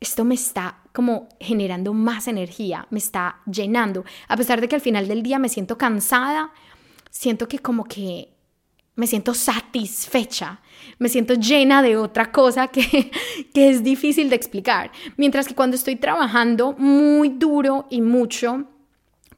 esto 0.00 0.24
me 0.24 0.34
está 0.34 0.78
como 0.92 1.28
generando 1.38 1.92
más 1.92 2.26
energía, 2.26 2.86
me 2.90 2.98
está 2.98 3.40
llenando. 3.50 4.04
A 4.28 4.36
pesar 4.36 4.60
de 4.60 4.68
que 4.68 4.74
al 4.74 4.80
final 4.80 5.06
del 5.06 5.22
día 5.22 5.38
me 5.38 5.48
siento 5.48 5.78
cansada, 5.78 6.50
siento 7.10 7.46
que 7.46 7.58
como 7.58 7.84
que 7.84 8.32
me 8.96 9.06
siento 9.06 9.34
satisfecha, 9.34 10.60
me 10.98 11.08
siento 11.08 11.34
llena 11.34 11.82
de 11.82 11.96
otra 11.96 12.32
cosa 12.32 12.68
que, 12.68 13.10
que 13.54 13.70
es 13.70 13.84
difícil 13.84 14.28
de 14.30 14.36
explicar. 14.36 14.90
Mientras 15.16 15.46
que 15.46 15.54
cuando 15.54 15.76
estoy 15.76 15.96
trabajando 15.96 16.72
muy 16.72 17.28
duro 17.28 17.86
y 17.90 18.00
mucho, 18.00 18.66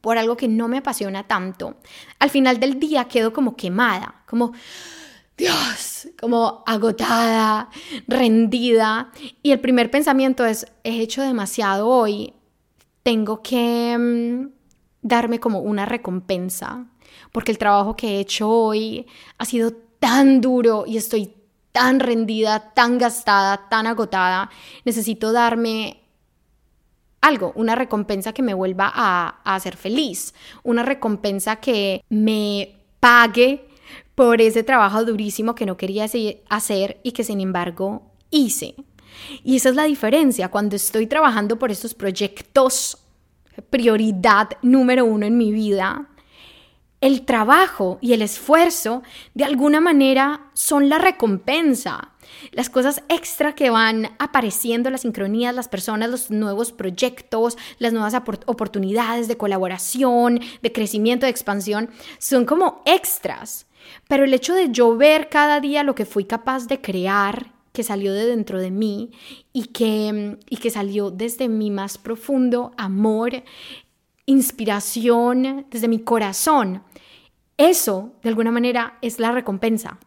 por 0.03 0.19
algo 0.19 0.37
que 0.37 0.49
no 0.49 0.69
me 0.69 0.79
apasiona 0.79 1.27
tanto, 1.27 1.77
al 2.19 2.29
final 2.29 2.61
del 2.61 2.79
día 2.79 3.07
quedo 3.07 3.33
como 3.33 3.57
quemada, 3.57 4.23
como, 4.27 4.53
Dios, 5.37 6.09
como 6.21 6.63
agotada, 6.67 7.71
rendida. 8.07 9.11
Y 9.43 9.53
el 9.53 9.61
primer 9.61 9.91
pensamiento 9.91 10.45
es, 10.45 10.67
he 10.85 11.01
hecho 11.01 11.23
demasiado 11.23 11.89
hoy, 11.89 12.35
tengo 13.03 13.43
que 13.43 13.97
mm, 13.99 14.49
darme 15.03 15.41
como 15.41 15.61
una 15.61 15.87
recompensa, 15.87 16.87
porque 17.31 17.53
el 17.53 17.59
trabajo 17.59 17.97
que 17.97 18.09
he 18.17 18.21
hecho 18.21 18.51
hoy 18.51 19.07
ha 19.39 19.45
sido 19.45 19.73
tan 19.99 20.41
duro 20.41 20.85
y 20.87 20.97
estoy 20.97 21.35
tan 21.73 22.01
rendida, 22.01 22.73
tan 22.75 22.99
gastada, 22.99 23.69
tan 23.69 23.87
agotada, 23.87 24.51
necesito 24.85 25.33
darme 25.33 26.02
algo, 27.23 27.53
una 27.57 27.75
recompensa 27.75 28.35
que 28.35 28.43
me 28.43 28.53
vuelva 28.53 28.93
a, 28.95 29.41
a 29.45 29.55
hacer 29.55 29.77
feliz, 29.77 30.35
una 30.63 30.83
recompensa 30.83 31.57
que 31.57 32.05
me 32.11 32.77
pague 33.01 33.67
por 34.15 34.41
ese 34.41 34.63
trabajo 34.63 35.05
durísimo 35.05 35.55
que 35.55 35.67
no 35.67 35.77
quería 35.77 36.07
hacer 36.49 37.01
y 37.03 37.13
que 37.13 37.25
sin 37.25 37.41
embargo 37.41 38.13
hice. 38.31 38.75
Y 39.43 39.57
esa 39.57 39.71
es 39.71 39.75
la 39.75 39.85
diferencia 39.85 40.49
cuando 40.49 40.77
estoy 40.77 41.07
trabajando 41.07 41.59
por 41.59 41.71
estos 41.71 41.95
proyectos, 41.95 42.99
prioridad 43.71 44.51
número 44.63 45.05
uno 45.05 45.27
en 45.27 45.37
mi 45.37 45.53
vida, 45.53 46.09
el 47.01 47.25
trabajo 47.25 47.99
y 48.01 48.13
el 48.13 48.23
esfuerzo 48.23 49.03
de 49.35 49.45
alguna 49.45 49.81
manera 49.81 50.51
son 50.55 50.89
la 50.89 50.99
recompensa. 50.99 52.13
Las 52.51 52.69
cosas 52.69 53.03
extra 53.09 53.55
que 53.55 53.71
van 53.71 54.11
apareciendo, 54.19 54.91
las 54.91 55.03
sincronías, 55.03 55.55
las 55.55 55.69
personas, 55.69 56.11
los 56.11 56.31
nuevos 56.31 56.73
proyectos, 56.73 57.57
las 57.79 57.93
nuevas 57.93 58.15
oportunidades 58.47 59.29
de 59.29 59.37
colaboración, 59.37 60.41
de 60.63 60.73
crecimiento, 60.73 61.27
de 61.27 61.31
expansión, 61.31 61.91
son 62.19 62.45
como 62.45 62.83
extras. 62.85 63.67
Pero 64.09 64.25
el 64.25 64.35
hecho 64.35 64.55
de 64.55 64.71
yo 64.71 64.97
ver 64.97 65.29
cada 65.29 65.61
día 65.61 65.83
lo 65.83 65.95
que 65.95 66.07
fui 66.07 66.25
capaz 66.25 66.67
de 66.67 66.81
crear, 66.81 67.53
que 67.73 67.83
salió 67.83 68.13
de 68.13 68.27
dentro 68.27 68.61
de 68.61 68.71
mí 68.71 69.13
y 69.53 69.67
que, 69.67 70.39
y 70.49 70.57
que 70.59 70.71
salió 70.71 71.11
desde 71.11 71.49
mi 71.49 71.71
más 71.71 71.99
profundo 71.99 72.73
amor, 72.77 73.43
inspiración, 74.27 75.67
desde 75.71 75.89
mi 75.89 76.01
corazón, 76.01 76.83
eso 77.57 78.13
de 78.23 78.29
alguna 78.29 78.51
manera 78.51 78.99
es 79.03 79.19
la 79.19 79.33
recompensa. 79.33 79.99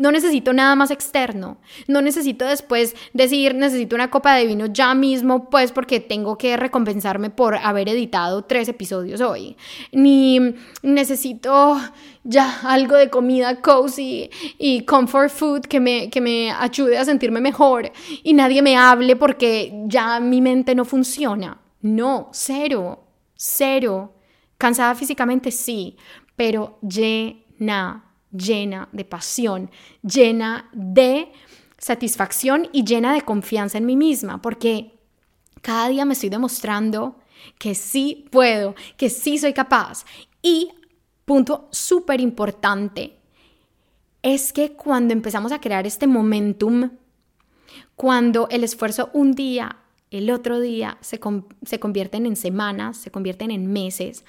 No 0.00 0.10
necesito 0.10 0.54
nada 0.54 0.76
más 0.76 0.90
externo. 0.90 1.58
No 1.86 2.00
necesito 2.00 2.46
después 2.46 2.96
decir, 3.12 3.54
necesito 3.54 3.94
una 3.94 4.10
copa 4.10 4.34
de 4.34 4.46
vino 4.46 4.64
ya 4.64 4.94
mismo, 4.94 5.50
pues 5.50 5.72
porque 5.72 6.00
tengo 6.00 6.38
que 6.38 6.56
recompensarme 6.56 7.28
por 7.28 7.56
haber 7.56 7.90
editado 7.90 8.42
tres 8.44 8.70
episodios 8.70 9.20
hoy. 9.20 9.58
Ni 9.92 10.54
necesito 10.82 11.78
ya 12.24 12.60
algo 12.62 12.96
de 12.96 13.10
comida 13.10 13.60
cozy 13.60 14.30
y 14.56 14.86
comfort 14.86 15.30
food 15.30 15.60
que 15.66 15.80
me, 15.80 16.08
que 16.08 16.22
me 16.22 16.50
ayude 16.50 16.96
a 16.96 17.04
sentirme 17.04 17.42
mejor 17.42 17.92
y 18.22 18.32
nadie 18.32 18.62
me 18.62 18.78
hable 18.78 19.16
porque 19.16 19.82
ya 19.84 20.18
mi 20.18 20.40
mente 20.40 20.74
no 20.74 20.86
funciona. 20.86 21.60
No, 21.82 22.30
cero, 22.32 23.04
cero. 23.34 24.14
Cansada 24.56 24.94
físicamente, 24.94 25.50
sí, 25.50 25.98
pero 26.36 26.78
llena 26.80 28.09
llena 28.32 28.88
de 28.92 29.04
pasión, 29.04 29.70
llena 30.02 30.68
de 30.72 31.32
satisfacción 31.78 32.68
y 32.72 32.84
llena 32.84 33.14
de 33.14 33.22
confianza 33.22 33.78
en 33.78 33.86
mí 33.86 33.96
misma, 33.96 34.40
porque 34.42 34.98
cada 35.62 35.88
día 35.88 36.04
me 36.04 36.12
estoy 36.12 36.28
demostrando 36.28 37.16
que 37.58 37.74
sí 37.74 38.26
puedo, 38.30 38.74
que 38.96 39.10
sí 39.10 39.38
soy 39.38 39.52
capaz. 39.52 40.04
Y 40.42 40.70
punto 41.24 41.68
súper 41.70 42.20
importante 42.20 43.16
es 44.22 44.52
que 44.52 44.72
cuando 44.72 45.12
empezamos 45.12 45.52
a 45.52 45.60
crear 45.60 45.86
este 45.86 46.06
momentum, 46.06 46.90
cuando 47.96 48.48
el 48.50 48.64
esfuerzo 48.64 49.10
un 49.12 49.32
día, 49.32 49.76
el 50.10 50.30
otro 50.30 50.60
día 50.60 50.98
se, 51.00 51.20
se 51.64 51.80
convierten 51.80 52.26
en 52.26 52.36
semanas, 52.36 52.96
se 52.98 53.10
convierten 53.10 53.50
en 53.50 53.72
meses, 53.72 54.24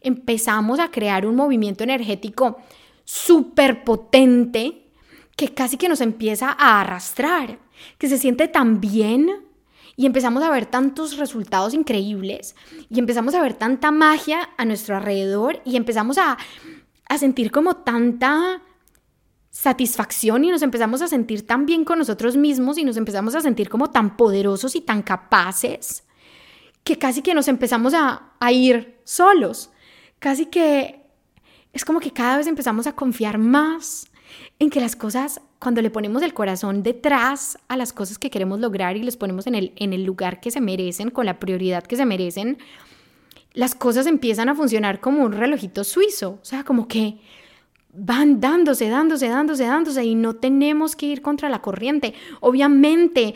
empezamos 0.00 0.80
a 0.80 0.90
crear 0.90 1.26
un 1.26 1.36
movimiento 1.36 1.84
energético 1.84 2.58
súper 3.06 3.84
potente 3.84 4.90
que 5.36 5.54
casi 5.54 5.78
que 5.78 5.88
nos 5.88 6.00
empieza 6.00 6.50
a 6.50 6.80
arrastrar, 6.80 7.58
que 7.98 8.08
se 8.08 8.18
siente 8.18 8.48
tan 8.48 8.80
bien 8.80 9.30
y 9.96 10.04
empezamos 10.04 10.42
a 10.42 10.50
ver 10.50 10.66
tantos 10.66 11.16
resultados 11.16 11.72
increíbles 11.72 12.56
y 12.90 12.98
empezamos 12.98 13.34
a 13.34 13.40
ver 13.40 13.54
tanta 13.54 13.90
magia 13.90 14.50
a 14.58 14.64
nuestro 14.64 14.96
alrededor 14.96 15.62
y 15.64 15.76
empezamos 15.76 16.18
a, 16.18 16.36
a 17.08 17.18
sentir 17.18 17.50
como 17.50 17.76
tanta 17.76 18.60
satisfacción 19.50 20.44
y 20.44 20.50
nos 20.50 20.62
empezamos 20.62 21.00
a 21.00 21.08
sentir 21.08 21.46
tan 21.46 21.64
bien 21.64 21.84
con 21.84 21.98
nosotros 21.98 22.36
mismos 22.36 22.76
y 22.76 22.84
nos 22.84 22.96
empezamos 22.96 23.34
a 23.34 23.40
sentir 23.40 23.70
como 23.70 23.90
tan 23.90 24.16
poderosos 24.16 24.74
y 24.74 24.80
tan 24.80 25.02
capaces 25.02 26.04
que 26.82 26.98
casi 26.98 27.22
que 27.22 27.34
nos 27.34 27.48
empezamos 27.48 27.94
a, 27.94 28.32
a 28.38 28.52
ir 28.52 29.00
solos, 29.04 29.70
casi 30.18 30.46
que 30.46 31.05
es 31.76 31.84
como 31.84 32.00
que 32.00 32.10
cada 32.10 32.38
vez 32.38 32.46
empezamos 32.46 32.86
a 32.86 32.94
confiar 32.94 33.38
más 33.38 34.08
en 34.58 34.70
que 34.70 34.80
las 34.80 34.96
cosas, 34.96 35.40
cuando 35.58 35.82
le 35.82 35.90
ponemos 35.90 36.22
el 36.22 36.34
corazón 36.34 36.82
detrás 36.82 37.58
a 37.68 37.76
las 37.76 37.92
cosas 37.92 38.18
que 38.18 38.30
queremos 38.30 38.60
lograr 38.60 38.96
y 38.96 39.02
les 39.02 39.16
ponemos 39.16 39.46
en 39.46 39.54
el, 39.54 39.72
en 39.76 39.92
el 39.92 40.04
lugar 40.04 40.40
que 40.40 40.50
se 40.50 40.60
merecen, 40.60 41.10
con 41.10 41.26
la 41.26 41.38
prioridad 41.38 41.84
que 41.84 41.96
se 41.96 42.06
merecen, 42.06 42.58
las 43.52 43.74
cosas 43.74 44.06
empiezan 44.06 44.48
a 44.48 44.54
funcionar 44.54 45.00
como 45.00 45.22
un 45.22 45.32
relojito 45.32 45.84
suizo, 45.84 46.38
o 46.40 46.44
sea, 46.44 46.64
como 46.64 46.88
que 46.88 47.18
van 47.92 48.40
dándose, 48.40 48.88
dándose, 48.88 49.28
dándose, 49.28 49.64
dándose 49.64 50.04
y 50.04 50.14
no 50.14 50.36
tenemos 50.36 50.96
que 50.96 51.06
ir 51.06 51.22
contra 51.22 51.48
la 51.48 51.62
corriente. 51.62 52.14
Obviamente 52.40 53.34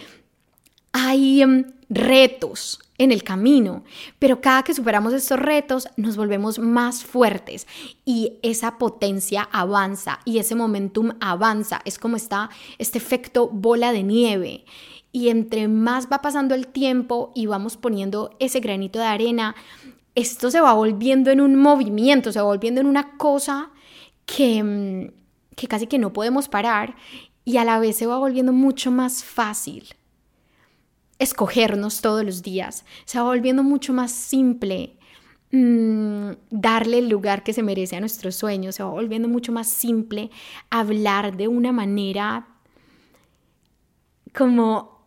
hay 0.93 1.43
em, 1.43 1.73
retos, 1.89 2.81
en 3.01 3.13
el 3.13 3.25
camino, 3.25 3.83
pero 4.19 4.43
cada 4.43 4.63
que 4.63 4.75
superamos 4.75 5.15
estos 5.15 5.41
retos 5.41 5.89
nos 5.97 6.19
volvemos 6.19 6.59
más 6.59 7.03
fuertes 7.03 7.67
y 8.05 8.35
esa 8.43 8.77
potencia 8.77 9.49
avanza 9.53 10.21
y 10.27 10.39
ese 10.39 10.55
momentum 10.55 11.13
avanza, 11.19 11.81
es 11.87 11.99
como 11.99 12.17
está 12.17 12.51
este 12.77 12.99
efecto 12.99 13.49
bola 13.49 13.93
de 13.93 14.03
nieve. 14.03 14.67
Y 15.13 15.31
entre 15.31 15.67
más 15.67 16.09
va 16.13 16.21
pasando 16.21 16.55
el 16.55 16.67
tiempo 16.67 17.33
y 17.35 17.47
vamos 17.47 17.79
poniendo 17.79 18.37
ese 18.39 18.61
granito 18.61 18.99
de 18.99 19.07
arena, 19.07 19.57
esto 20.15 20.51
se 20.51 20.61
va 20.61 20.75
volviendo 20.75 21.31
en 21.31 21.41
un 21.41 21.57
movimiento, 21.57 22.33
se 22.33 22.39
va 22.39 22.45
volviendo 22.45 22.83
en 22.83 22.87
una 22.87 23.17
cosa 23.17 23.71
que, 24.27 25.11
que 25.57 25.69
casi 25.69 25.87
que 25.87 25.99
no 25.99 26.13
podemos 26.13 26.49
parar 26.49 26.97
y 27.47 27.57
a 27.57 27.65
la 27.65 27.79
vez 27.79 27.97
se 27.97 28.07
va 28.07 28.19
volviendo 28.19 28.53
mucho 28.53 28.91
más 28.91 29.25
fácil 29.25 29.89
escogernos 31.21 32.01
todos 32.01 32.25
los 32.25 32.43
días. 32.43 32.85
Se 33.05 33.19
va 33.19 33.25
volviendo 33.25 33.63
mucho 33.63 33.93
más 33.93 34.11
simple 34.11 34.97
mm, 35.53 36.31
darle 36.51 36.99
el 36.99 37.09
lugar 37.09 37.45
que 37.45 37.53
se 37.53 37.63
merece 37.63 37.95
a 37.95 38.01
nuestros 38.01 38.35
sueños. 38.35 38.75
Se 38.75 38.83
va 38.83 38.91
volviendo 38.91 39.29
mucho 39.29 39.53
más 39.53 39.69
simple 39.69 40.31
hablar 40.71 41.37
de 41.37 41.47
una 41.47 41.71
manera 41.71 42.49
como 44.35 45.00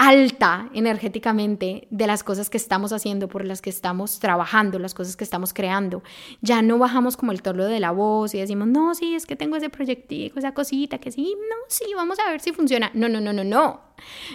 alta 0.00 0.70
energéticamente 0.72 1.86
de 1.90 2.06
las 2.06 2.24
cosas 2.24 2.48
que 2.48 2.56
estamos 2.56 2.90
haciendo, 2.90 3.28
por 3.28 3.44
las 3.44 3.60
que 3.60 3.68
estamos 3.68 4.18
trabajando, 4.18 4.78
las 4.78 4.94
cosas 4.94 5.14
que 5.14 5.24
estamos 5.24 5.52
creando. 5.52 6.02
Ya 6.40 6.62
no 6.62 6.78
bajamos 6.78 7.18
como 7.18 7.32
el 7.32 7.42
tono 7.42 7.66
de 7.66 7.80
la 7.80 7.90
voz 7.90 8.32
y 8.32 8.38
decimos, 8.38 8.66
no, 8.66 8.94
sí, 8.94 9.14
es 9.14 9.26
que 9.26 9.36
tengo 9.36 9.56
ese 9.56 9.68
proyectico, 9.68 10.38
esa 10.38 10.54
cosita, 10.54 10.96
que 10.96 11.12
sí, 11.12 11.36
no, 11.38 11.56
sí, 11.68 11.84
vamos 11.94 12.18
a 12.18 12.30
ver 12.30 12.40
si 12.40 12.52
funciona. 12.52 12.90
No, 12.94 13.10
no, 13.10 13.20
no, 13.20 13.34
no, 13.34 13.44
no. 13.44 13.82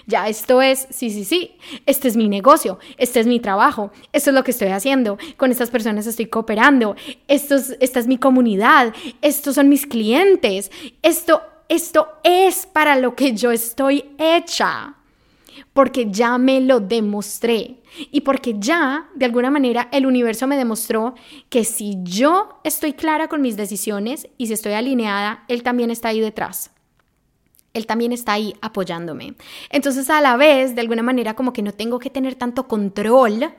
Ya 0.06 0.28
esto 0.30 0.62
es, 0.62 0.86
sí, 0.92 1.10
sí, 1.10 1.26
sí, 1.26 1.58
este 1.88 2.10
es 2.10 2.16
mi 2.16 2.30
negocio, 2.30 2.78
este 2.98 3.20
es 3.20 3.26
mi 3.26 3.40
trabajo, 3.40 3.92
esto 4.14 4.30
es 4.30 4.36
lo 4.36 4.44
que 4.44 4.52
estoy 4.52 4.68
haciendo, 4.68 5.18
con 5.36 5.50
estas 5.50 5.72
personas 5.72 6.06
estoy 6.06 6.28
cooperando, 6.28 6.96
esto 7.28 7.56
es, 7.56 7.76
esta 7.80 8.00
es 8.00 8.06
mi 8.06 8.20
comunidad, 8.20 8.94
estos 9.24 9.56
son 9.56 9.70
mis 9.70 9.88
clientes, 9.88 10.70
esto, 11.02 11.42
esto 11.70 12.10
es 12.24 12.68
para 12.68 12.98
lo 12.98 13.16
que 13.16 13.34
yo 13.34 13.50
estoy 13.50 14.06
hecha 14.20 14.96
porque 15.74 16.12
ya 16.12 16.38
me 16.38 16.62
lo 16.62 16.80
demostré 16.80 17.82
y 18.12 18.22
porque 18.22 18.56
ya, 18.60 19.10
de 19.16 19.26
alguna 19.26 19.52
manera, 19.52 19.90
el 19.92 20.06
universo 20.06 20.48
me 20.48 20.58
demostró 20.58 21.16
que 21.50 21.64
si 21.64 21.98
yo 22.04 22.60
estoy 22.64 22.94
clara 22.94 23.28
con 23.28 23.42
mis 23.42 23.58
decisiones 23.58 24.28
y 24.38 24.48
si 24.48 24.54
estoy 24.54 24.74
alineada, 24.74 25.44
Él 25.48 25.64
también 25.64 25.92
está 25.92 26.10
ahí 26.10 26.20
detrás. 26.20 26.72
Él 27.74 27.86
también 27.86 28.14
está 28.14 28.34
ahí 28.34 28.56
apoyándome. 28.62 29.36
Entonces, 29.70 30.10
a 30.10 30.22
la 30.22 30.38
vez, 30.38 30.76
de 30.76 30.82
alguna 30.82 31.04
manera, 31.04 31.36
como 31.36 31.52
que 31.52 31.62
no 31.62 31.74
tengo 31.74 32.00
que 32.00 32.10
tener 32.10 32.36
tanto 32.36 32.68
control 32.68 33.54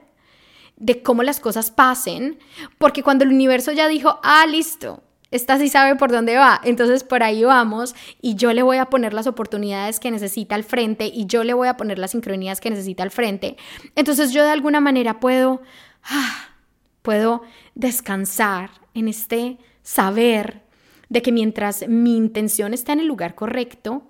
de 0.76 1.02
cómo 1.02 1.22
las 1.22 1.40
cosas 1.40 1.70
pasen, 1.70 2.38
porque 2.78 3.02
cuando 3.02 3.24
el 3.24 3.30
universo 3.30 3.72
ya 3.72 3.88
dijo, 3.88 4.18
ah, 4.22 4.46
listo, 4.46 5.02
esta 5.30 5.58
sí 5.58 5.68
sabe 5.68 5.96
por 5.96 6.12
dónde 6.12 6.36
va, 6.36 6.60
entonces 6.62 7.02
por 7.02 7.22
ahí 7.22 7.42
vamos 7.42 7.94
y 8.22 8.36
yo 8.36 8.52
le 8.52 8.62
voy 8.62 8.76
a 8.76 8.86
poner 8.86 9.12
las 9.12 9.26
oportunidades 9.26 9.98
que 9.98 10.10
necesita 10.10 10.54
al 10.54 10.62
frente 10.62 11.06
y 11.06 11.26
yo 11.26 11.42
le 11.42 11.52
voy 11.52 11.68
a 11.68 11.76
poner 11.76 11.98
las 11.98 12.12
sincronías 12.12 12.60
que 12.60 12.70
necesita 12.70 13.02
al 13.02 13.10
frente. 13.10 13.56
Entonces 13.96 14.32
yo 14.32 14.44
de 14.44 14.50
alguna 14.50 14.80
manera 14.80 15.18
puedo, 15.18 15.62
ah, 16.04 16.50
puedo 17.02 17.42
descansar 17.74 18.70
en 18.94 19.08
este 19.08 19.58
saber 19.82 20.62
de 21.08 21.22
que 21.22 21.32
mientras 21.32 21.88
mi 21.88 22.16
intención 22.16 22.72
está 22.72 22.92
en 22.92 23.00
el 23.00 23.06
lugar 23.06 23.34
correcto 23.34 24.02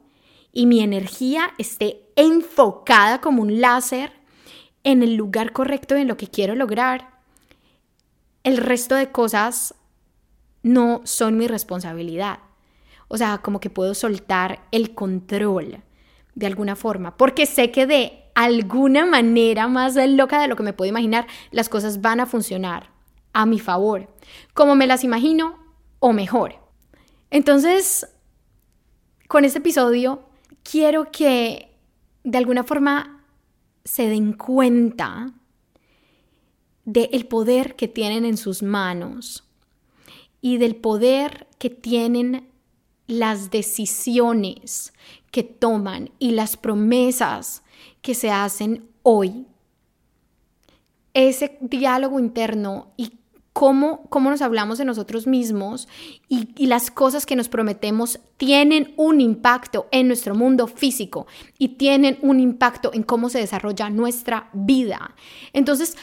y 0.52 0.66
mi 0.66 0.80
energía 0.80 1.50
esté 1.58 2.02
enfocada 2.16 3.20
como 3.20 3.42
un 3.42 3.60
láser 3.60 4.12
en 4.84 5.02
el 5.02 5.14
lugar 5.16 5.52
correcto 5.52 5.96
en 5.96 6.08
lo 6.08 6.16
que 6.16 6.28
quiero 6.28 6.54
lograr, 6.54 7.10
el 8.44 8.58
resto 8.58 8.94
de 8.94 9.10
cosas 9.10 9.74
no 10.66 11.00
son 11.04 11.38
mi 11.38 11.46
responsabilidad. 11.46 12.40
O 13.08 13.16
sea, 13.16 13.38
como 13.38 13.60
que 13.60 13.70
puedo 13.70 13.94
soltar 13.94 14.66
el 14.72 14.94
control 14.94 15.82
de 16.34 16.46
alguna 16.46 16.74
forma, 16.74 17.16
porque 17.16 17.46
sé 17.46 17.70
que 17.70 17.86
de 17.86 18.24
alguna 18.34 19.06
manera 19.06 19.68
más 19.68 19.94
loca 19.94 20.40
de 20.40 20.48
lo 20.48 20.56
que 20.56 20.64
me 20.64 20.72
puedo 20.72 20.88
imaginar, 20.88 21.26
las 21.52 21.68
cosas 21.68 22.00
van 22.00 22.20
a 22.20 22.26
funcionar 22.26 22.90
a 23.32 23.46
mi 23.46 23.60
favor, 23.60 24.12
como 24.54 24.74
me 24.74 24.86
las 24.86 25.04
imagino 25.04 25.56
o 26.00 26.12
mejor. 26.12 26.56
Entonces, 27.30 28.08
con 29.28 29.44
este 29.44 29.60
episodio 29.60 30.28
quiero 30.62 31.12
que 31.12 31.78
de 32.24 32.38
alguna 32.38 32.64
forma 32.64 33.24
se 33.84 34.08
den 34.08 34.32
cuenta 34.32 35.32
del 36.84 37.08
el 37.12 37.26
poder 37.26 37.76
que 37.76 37.88
tienen 37.88 38.24
en 38.24 38.36
sus 38.36 38.62
manos 38.62 39.45
y 40.46 40.58
del 40.58 40.76
poder 40.76 41.48
que 41.58 41.70
tienen 41.70 42.46
las 43.08 43.50
decisiones 43.50 44.92
que 45.32 45.42
toman 45.42 46.10
y 46.20 46.30
las 46.30 46.56
promesas 46.56 47.64
que 48.00 48.14
se 48.14 48.30
hacen 48.30 48.88
hoy. 49.02 49.48
Ese 51.14 51.58
diálogo 51.60 52.20
interno 52.20 52.92
y 52.96 53.18
cómo, 53.52 54.02
cómo 54.08 54.30
nos 54.30 54.40
hablamos 54.40 54.78
de 54.78 54.84
nosotros 54.84 55.26
mismos 55.26 55.88
y, 56.28 56.50
y 56.56 56.66
las 56.66 56.92
cosas 56.92 57.26
que 57.26 57.34
nos 57.34 57.48
prometemos 57.48 58.20
tienen 58.36 58.94
un 58.96 59.20
impacto 59.20 59.88
en 59.90 60.06
nuestro 60.06 60.36
mundo 60.36 60.68
físico 60.68 61.26
y 61.58 61.70
tienen 61.70 62.18
un 62.22 62.38
impacto 62.38 62.92
en 62.94 63.02
cómo 63.02 63.30
se 63.30 63.40
desarrolla 63.40 63.90
nuestra 63.90 64.48
vida. 64.52 65.16
Entonces, 65.52 65.96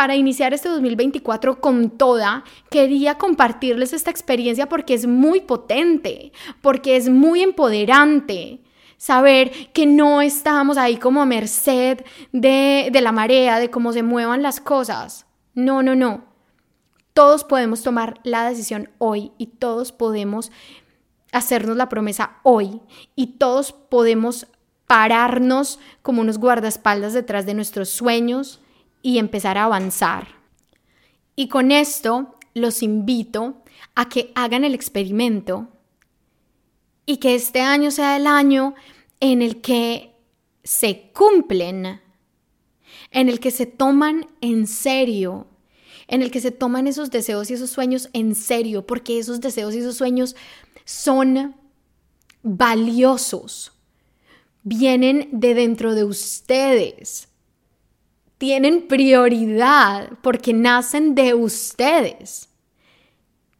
para 0.00 0.16
iniciar 0.16 0.54
este 0.54 0.70
2024 0.70 1.60
con 1.60 1.90
toda, 1.90 2.42
quería 2.70 3.18
compartirles 3.18 3.92
esta 3.92 4.10
experiencia 4.10 4.66
porque 4.66 4.94
es 4.94 5.06
muy 5.06 5.42
potente, 5.42 6.32
porque 6.62 6.96
es 6.96 7.10
muy 7.10 7.42
empoderante. 7.42 8.62
Saber 8.96 9.50
que 9.74 9.84
no 9.84 10.22
estamos 10.22 10.78
ahí 10.78 10.96
como 10.96 11.20
a 11.20 11.26
merced 11.26 12.02
de, 12.32 12.90
la 12.98 13.12
marea, 13.12 13.58
de 13.58 13.68
cómo 13.68 13.92
se 13.92 14.02
muevan 14.02 14.40
las 14.40 14.58
cosas. 14.58 15.26
No, 15.52 15.82
no, 15.82 15.94
no. 15.94 16.24
Todos 17.12 17.44
podemos 17.44 17.82
tomar 17.82 18.20
la 18.24 18.48
decisión 18.48 18.88
hoy 18.96 19.32
y 19.36 19.48
todos 19.48 19.92
podemos 19.92 20.50
hacernos 21.30 21.76
la 21.76 21.90
promesa 21.90 22.38
hoy 22.42 22.80
y 23.16 23.36
todos 23.36 23.72
podemos 23.72 24.46
pararnos 24.86 25.78
como 26.00 26.22
unos 26.22 26.38
guardaespaldas 26.38 27.12
detrás 27.12 27.44
de 27.44 27.52
nuestros 27.52 27.90
sueños, 27.90 28.60
y 29.02 29.18
empezar 29.18 29.58
a 29.58 29.64
avanzar. 29.64 30.28
Y 31.36 31.48
con 31.48 31.72
esto 31.72 32.36
los 32.54 32.82
invito 32.82 33.62
a 33.94 34.08
que 34.08 34.32
hagan 34.34 34.64
el 34.64 34.74
experimento 34.74 35.68
y 37.06 37.16
que 37.16 37.34
este 37.34 37.60
año 37.60 37.90
sea 37.90 38.16
el 38.16 38.26
año 38.26 38.74
en 39.20 39.42
el 39.42 39.60
que 39.60 40.14
se 40.62 41.10
cumplen, 41.12 42.00
en 43.10 43.28
el 43.28 43.40
que 43.40 43.50
se 43.50 43.66
toman 43.66 44.26
en 44.40 44.66
serio, 44.66 45.46
en 46.06 46.22
el 46.22 46.30
que 46.30 46.40
se 46.40 46.50
toman 46.50 46.86
esos 46.86 47.10
deseos 47.10 47.50
y 47.50 47.54
esos 47.54 47.70
sueños 47.70 48.10
en 48.12 48.34
serio, 48.34 48.86
porque 48.86 49.18
esos 49.18 49.40
deseos 49.40 49.74
y 49.74 49.78
esos 49.78 49.96
sueños 49.96 50.36
son 50.84 51.54
valiosos, 52.42 53.72
vienen 54.62 55.28
de 55.32 55.54
dentro 55.54 55.94
de 55.94 56.04
ustedes 56.04 57.29
tienen 58.40 58.88
prioridad 58.88 60.12
porque 60.22 60.54
nacen 60.54 61.14
de 61.14 61.34
ustedes. 61.34 62.48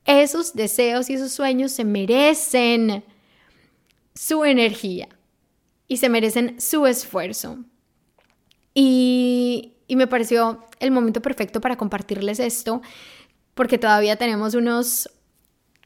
Esos 0.06 0.54
deseos 0.54 1.10
y 1.10 1.12
esos 1.12 1.32
sueños 1.32 1.70
se 1.72 1.84
merecen 1.84 3.04
su 4.14 4.42
energía 4.46 5.10
y 5.86 5.98
se 5.98 6.08
merecen 6.08 6.58
su 6.62 6.86
esfuerzo. 6.86 7.58
Y, 8.72 9.74
me 9.90 10.06
pareció 10.06 10.64
el 10.78 10.92
momento 10.92 11.20
perfecto 11.20 11.60
para 11.60 11.76
compartirles 11.76 12.40
esto 12.40 12.80
porque 13.52 13.76
todavía 13.76 14.16
tenemos 14.16 14.54
unos 14.54 15.10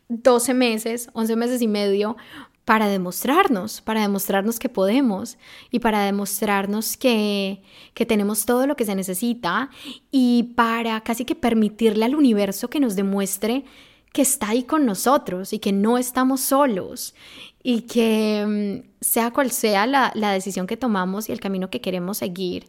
12 0.09 0.55
meses, 0.55 1.09
11 1.15 1.35
meses 1.35 1.63
y 1.63 1.67
medio 1.67 2.17
para 2.65 2.89
demostrarnos, 2.89 3.81
para 3.81 4.01
demostrarnos 4.03 4.59
que 4.59 4.69
podemos 4.69 5.37
y 5.71 5.81
para 5.81 6.05
demostrarnos 6.05 6.97
que, 6.97 7.63
que, 7.93 8.07
tenemos 8.07 8.47
todo 8.47 8.67
lo 8.67 8.75
que 8.75 8.87
se 8.87 8.95
necesita 8.95 9.71
y 10.11 10.55
para 10.55 11.03
casi 11.03 11.25
que 11.25 11.35
permitirle 11.35 12.07
al 12.07 12.15
universo 12.15 12.71
que 12.71 12.81
nos 12.81 12.97
demuestre 12.97 13.65
que 14.13 14.23
está 14.23 14.51
ahí 14.51 14.63
con 14.63 14.87
nosotros 14.87 15.53
y 15.53 15.59
que 15.59 15.73
no 15.73 15.99
estamos 15.99 16.41
solos 16.41 17.15
y 17.63 17.83
que 17.83 18.45
mm, 18.47 18.89
sea 19.01 19.31
cual 19.33 19.51
sea 19.51 19.87
la, 19.87 20.13
la 20.15 20.33
decisión 20.33 20.67
que 20.67 20.77
tomamos 20.77 21.29
y 21.29 21.33
el 21.33 21.41
camino 21.41 21.69
que 21.69 21.81
queremos 21.81 22.19
seguir, 22.19 22.69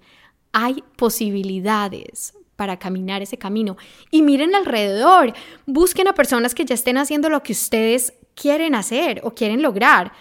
hay 0.51 0.83
posibilidades 0.97 2.33
para 2.55 2.79
caminar 2.79 3.21
ese 3.21 3.37
camino. 3.37 3.77
Y 4.09 4.21
miren 4.21 4.55
alrededor, 4.55 5.33
busquen 5.65 6.07
a 6.07 6.13
personas 6.13 6.55
que 6.55 6.65
ya 6.65 6.73
estén 6.73 6.97
haciendo 6.97 7.29
lo 7.29 7.43
que 7.43 7.51
ustedes 7.51 8.13
quieren 8.35 8.75
hacer 8.75 9.21
o 9.23 9.33
quieren 9.33 9.61
lograr. 9.61 10.11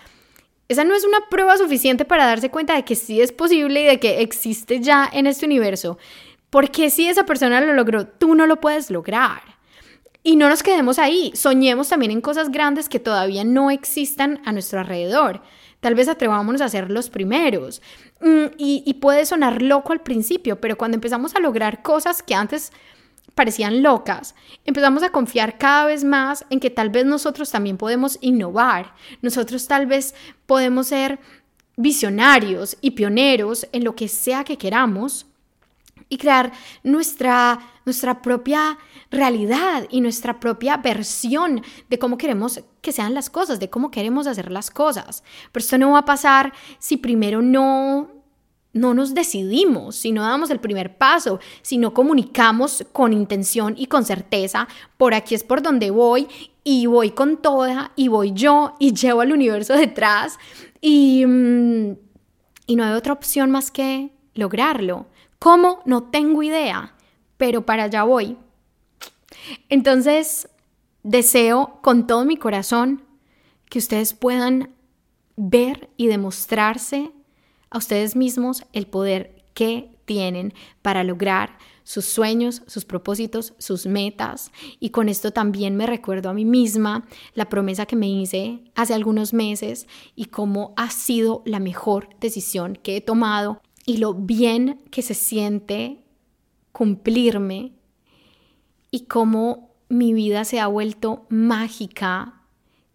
Esa 0.68 0.84
no 0.84 0.94
es 0.94 1.04
una 1.04 1.28
prueba 1.28 1.58
suficiente 1.58 2.04
para 2.04 2.26
darse 2.26 2.50
cuenta 2.50 2.74
de 2.74 2.84
que 2.84 2.96
sí 2.96 3.20
es 3.20 3.32
posible 3.32 3.82
y 3.82 3.86
de 3.86 4.00
que 4.00 4.22
existe 4.22 4.80
ya 4.80 5.08
en 5.12 5.26
este 5.26 5.44
universo. 5.44 5.98
Porque 6.48 6.88
si 6.88 7.08
esa 7.08 7.26
persona 7.26 7.60
lo 7.60 7.74
logró, 7.74 8.06
tú 8.06 8.34
no 8.34 8.46
lo 8.46 8.60
puedes 8.60 8.90
lograr. 8.90 9.42
Y 10.22 10.36
no 10.36 10.48
nos 10.48 10.62
quedemos 10.62 10.98
ahí, 10.98 11.32
soñemos 11.34 11.90
también 11.90 12.10
en 12.10 12.22
cosas 12.22 12.50
grandes 12.50 12.88
que 12.88 12.98
todavía 12.98 13.44
no 13.44 13.70
existan 13.70 14.40
a 14.46 14.52
nuestro 14.52 14.80
alrededor. 14.80 15.42
Tal 15.80 15.94
vez 15.94 16.08
atrevámonos 16.08 16.62
a 16.62 16.68
ser 16.70 16.90
los 16.90 17.10
primeros. 17.10 17.82
Mm, 18.22 18.46
y, 18.56 18.82
y 18.86 18.94
puede 18.94 19.26
sonar 19.26 19.60
loco 19.60 19.92
al 19.92 20.00
principio, 20.00 20.62
pero 20.62 20.78
cuando 20.78 20.94
empezamos 20.94 21.34
a 21.34 21.40
lograr 21.40 21.82
cosas 21.82 22.22
que 22.22 22.34
antes 22.34 22.72
parecían 23.34 23.82
locas, 23.82 24.34
empezamos 24.64 25.02
a 25.02 25.10
confiar 25.10 25.58
cada 25.58 25.86
vez 25.86 26.04
más 26.04 26.44
en 26.50 26.60
que 26.60 26.70
tal 26.70 26.90
vez 26.90 27.04
nosotros 27.04 27.50
también 27.50 27.76
podemos 27.76 28.18
innovar, 28.20 28.94
nosotros 29.22 29.66
tal 29.66 29.86
vez 29.86 30.14
podemos 30.46 30.88
ser 30.88 31.18
visionarios 31.76 32.76
y 32.80 32.92
pioneros 32.92 33.66
en 33.72 33.84
lo 33.84 33.96
que 33.96 34.08
sea 34.08 34.44
que 34.44 34.58
queramos 34.58 35.26
y 36.08 36.18
crear 36.18 36.52
nuestra, 36.82 37.58
nuestra 37.84 38.22
propia 38.22 38.78
realidad 39.10 39.86
y 39.90 40.00
nuestra 40.00 40.38
propia 40.38 40.76
versión 40.76 41.62
de 41.88 41.98
cómo 41.98 42.18
queremos 42.18 42.62
que 42.80 42.92
sean 42.92 43.14
las 43.14 43.30
cosas, 43.30 43.58
de 43.58 43.70
cómo 43.70 43.90
queremos 43.90 44.26
hacer 44.26 44.52
las 44.52 44.70
cosas. 44.70 45.24
Pero 45.50 45.64
esto 45.64 45.78
no 45.78 45.92
va 45.92 46.00
a 46.00 46.04
pasar 46.04 46.52
si 46.78 46.96
primero 46.96 47.42
no 47.42 48.10
no 48.74 48.92
nos 48.92 49.14
decidimos, 49.14 49.96
si 49.96 50.12
no 50.12 50.22
damos 50.22 50.50
el 50.50 50.60
primer 50.60 50.98
paso, 50.98 51.40
si 51.62 51.78
no 51.78 51.94
comunicamos 51.94 52.84
con 52.92 53.12
intención 53.12 53.74
y 53.78 53.86
con 53.86 54.04
certeza, 54.04 54.68
por 54.98 55.14
aquí 55.14 55.34
es 55.34 55.44
por 55.44 55.62
donde 55.62 55.90
voy 55.90 56.28
y 56.64 56.86
voy 56.86 57.12
con 57.12 57.40
toda 57.40 57.92
y 57.96 58.08
voy 58.08 58.32
yo 58.32 58.74
y 58.78 58.92
llevo 58.92 59.22
al 59.22 59.32
universo 59.32 59.74
detrás 59.74 60.38
y, 60.80 61.24
mm, 61.24 61.96
y 62.66 62.76
no 62.76 62.84
hay 62.84 62.92
otra 62.92 63.12
opción 63.12 63.50
más 63.50 63.70
que 63.70 64.10
lograrlo. 64.34 65.06
¿Cómo? 65.38 65.80
No 65.84 66.04
tengo 66.04 66.42
idea, 66.42 66.94
pero 67.36 67.64
para 67.64 67.84
allá 67.84 68.02
voy. 68.02 68.36
Entonces, 69.68 70.48
deseo 71.02 71.78
con 71.82 72.06
todo 72.06 72.24
mi 72.24 72.36
corazón 72.36 73.02
que 73.68 73.78
ustedes 73.78 74.14
puedan 74.14 74.70
ver 75.36 75.90
y 75.96 76.06
demostrarse 76.06 77.12
a 77.74 77.78
ustedes 77.78 78.14
mismos 78.14 78.64
el 78.72 78.86
poder 78.86 79.42
que 79.52 79.90
tienen 80.04 80.54
para 80.80 81.02
lograr 81.02 81.58
sus 81.82 82.04
sueños, 82.04 82.62
sus 82.66 82.84
propósitos, 82.84 83.52
sus 83.58 83.86
metas. 83.86 84.52
Y 84.80 84.90
con 84.90 85.08
esto 85.08 85.32
también 85.32 85.76
me 85.76 85.86
recuerdo 85.86 86.30
a 86.30 86.34
mí 86.34 86.44
misma 86.44 87.04
la 87.34 87.48
promesa 87.48 87.84
que 87.84 87.96
me 87.96 88.08
hice 88.08 88.60
hace 88.74 88.94
algunos 88.94 89.34
meses 89.34 89.86
y 90.14 90.26
cómo 90.26 90.72
ha 90.76 90.90
sido 90.90 91.42
la 91.44 91.58
mejor 91.58 92.08
decisión 92.20 92.78
que 92.80 92.96
he 92.96 93.00
tomado 93.00 93.60
y 93.84 93.98
lo 93.98 94.14
bien 94.14 94.80
que 94.90 95.02
se 95.02 95.14
siente 95.14 95.98
cumplirme 96.72 97.72
y 98.90 99.06
cómo 99.06 99.74
mi 99.88 100.14
vida 100.14 100.44
se 100.44 100.60
ha 100.60 100.68
vuelto 100.68 101.26
mágica 101.28 102.40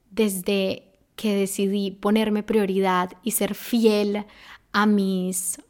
desde 0.09 0.89
que 1.15 1.35
decidí 1.35 1.91
ponerme 1.91 2.43
prioridad 2.43 3.11
y 3.23 3.31
ser 3.31 3.53
fiel 3.53 4.25
a 4.71 4.86
mis, 4.86 5.62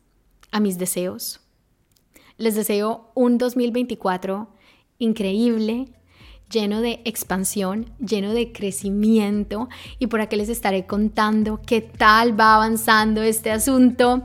a 0.52 0.60
mis 0.60 0.78
deseos. 0.78 1.40
Les 2.38 2.56
deseo 2.56 3.12
un 3.16 3.38
2024 3.38 4.48
increíble, 4.98 5.88
lleno 6.50 6.82
de 6.82 7.02
expansión, 7.06 7.92
lleno 8.00 8.34
de 8.34 8.52
crecimiento 8.52 9.70
y 10.00 10.08
por 10.08 10.22
aquí 10.22 10.36
les 10.36 10.50
estaré 10.50 10.86
contando 10.86 11.62
qué 11.66 11.82
tal 11.82 12.40
va 12.40 12.56
avanzando 12.56 13.22
este 13.22 13.52
asunto 13.52 14.24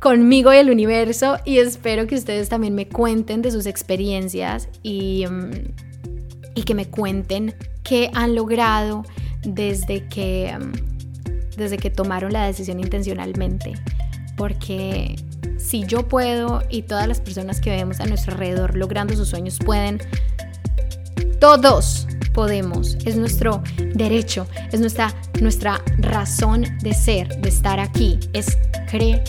conmigo 0.00 0.52
y 0.52 0.58
el 0.58 0.70
universo 0.70 1.38
y 1.44 1.58
espero 1.58 2.06
que 2.06 2.16
ustedes 2.16 2.48
también 2.48 2.74
me 2.74 2.88
cuenten 2.88 3.42
de 3.42 3.50
sus 3.50 3.66
experiencias 3.66 4.68
y, 4.82 5.24
mm, 5.26 5.50
y 6.54 6.62
que 6.64 6.74
me 6.74 6.86
cuenten 6.86 7.54
qué 7.82 8.10
han 8.12 8.34
logrado 8.34 9.04
desde 9.42 10.06
que, 10.08 10.54
mm, 10.58 11.56
desde 11.56 11.78
que 11.78 11.90
tomaron 11.90 12.32
la 12.32 12.46
decisión 12.46 12.80
intencionalmente 12.80 13.74
porque 14.42 15.14
si 15.56 15.86
yo 15.86 16.08
puedo 16.08 16.64
y 16.68 16.82
todas 16.82 17.06
las 17.06 17.20
personas 17.20 17.60
que 17.60 17.70
vemos 17.70 18.00
a 18.00 18.06
nuestro 18.06 18.32
alrededor 18.32 18.76
logrando 18.76 19.14
sus 19.14 19.28
sueños 19.28 19.60
pueden, 19.64 20.00
todos 21.38 22.08
podemos, 22.34 22.96
es 23.04 23.14
nuestro 23.14 23.62
derecho, 23.94 24.48
es 24.72 24.80
nuestra, 24.80 25.14
nuestra 25.40 25.80
razón 25.98 26.64
de 26.80 26.92
ser, 26.92 27.28
de 27.40 27.50
estar 27.50 27.78
aquí, 27.78 28.18
es 28.32 28.58
crear, 28.90 29.22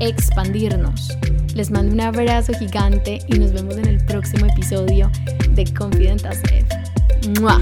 expandirnos. 0.00 1.08
Les 1.54 1.70
mando 1.70 1.94
un 1.94 2.02
abrazo 2.02 2.52
gigante 2.58 3.20
y 3.26 3.38
nos 3.38 3.54
vemos 3.54 3.78
en 3.78 3.86
el 3.86 4.04
próximo 4.04 4.44
episodio 4.44 5.10
de 5.52 5.64
Confident 5.72 6.26
as 6.26 6.42
¡Mua! 7.40 7.58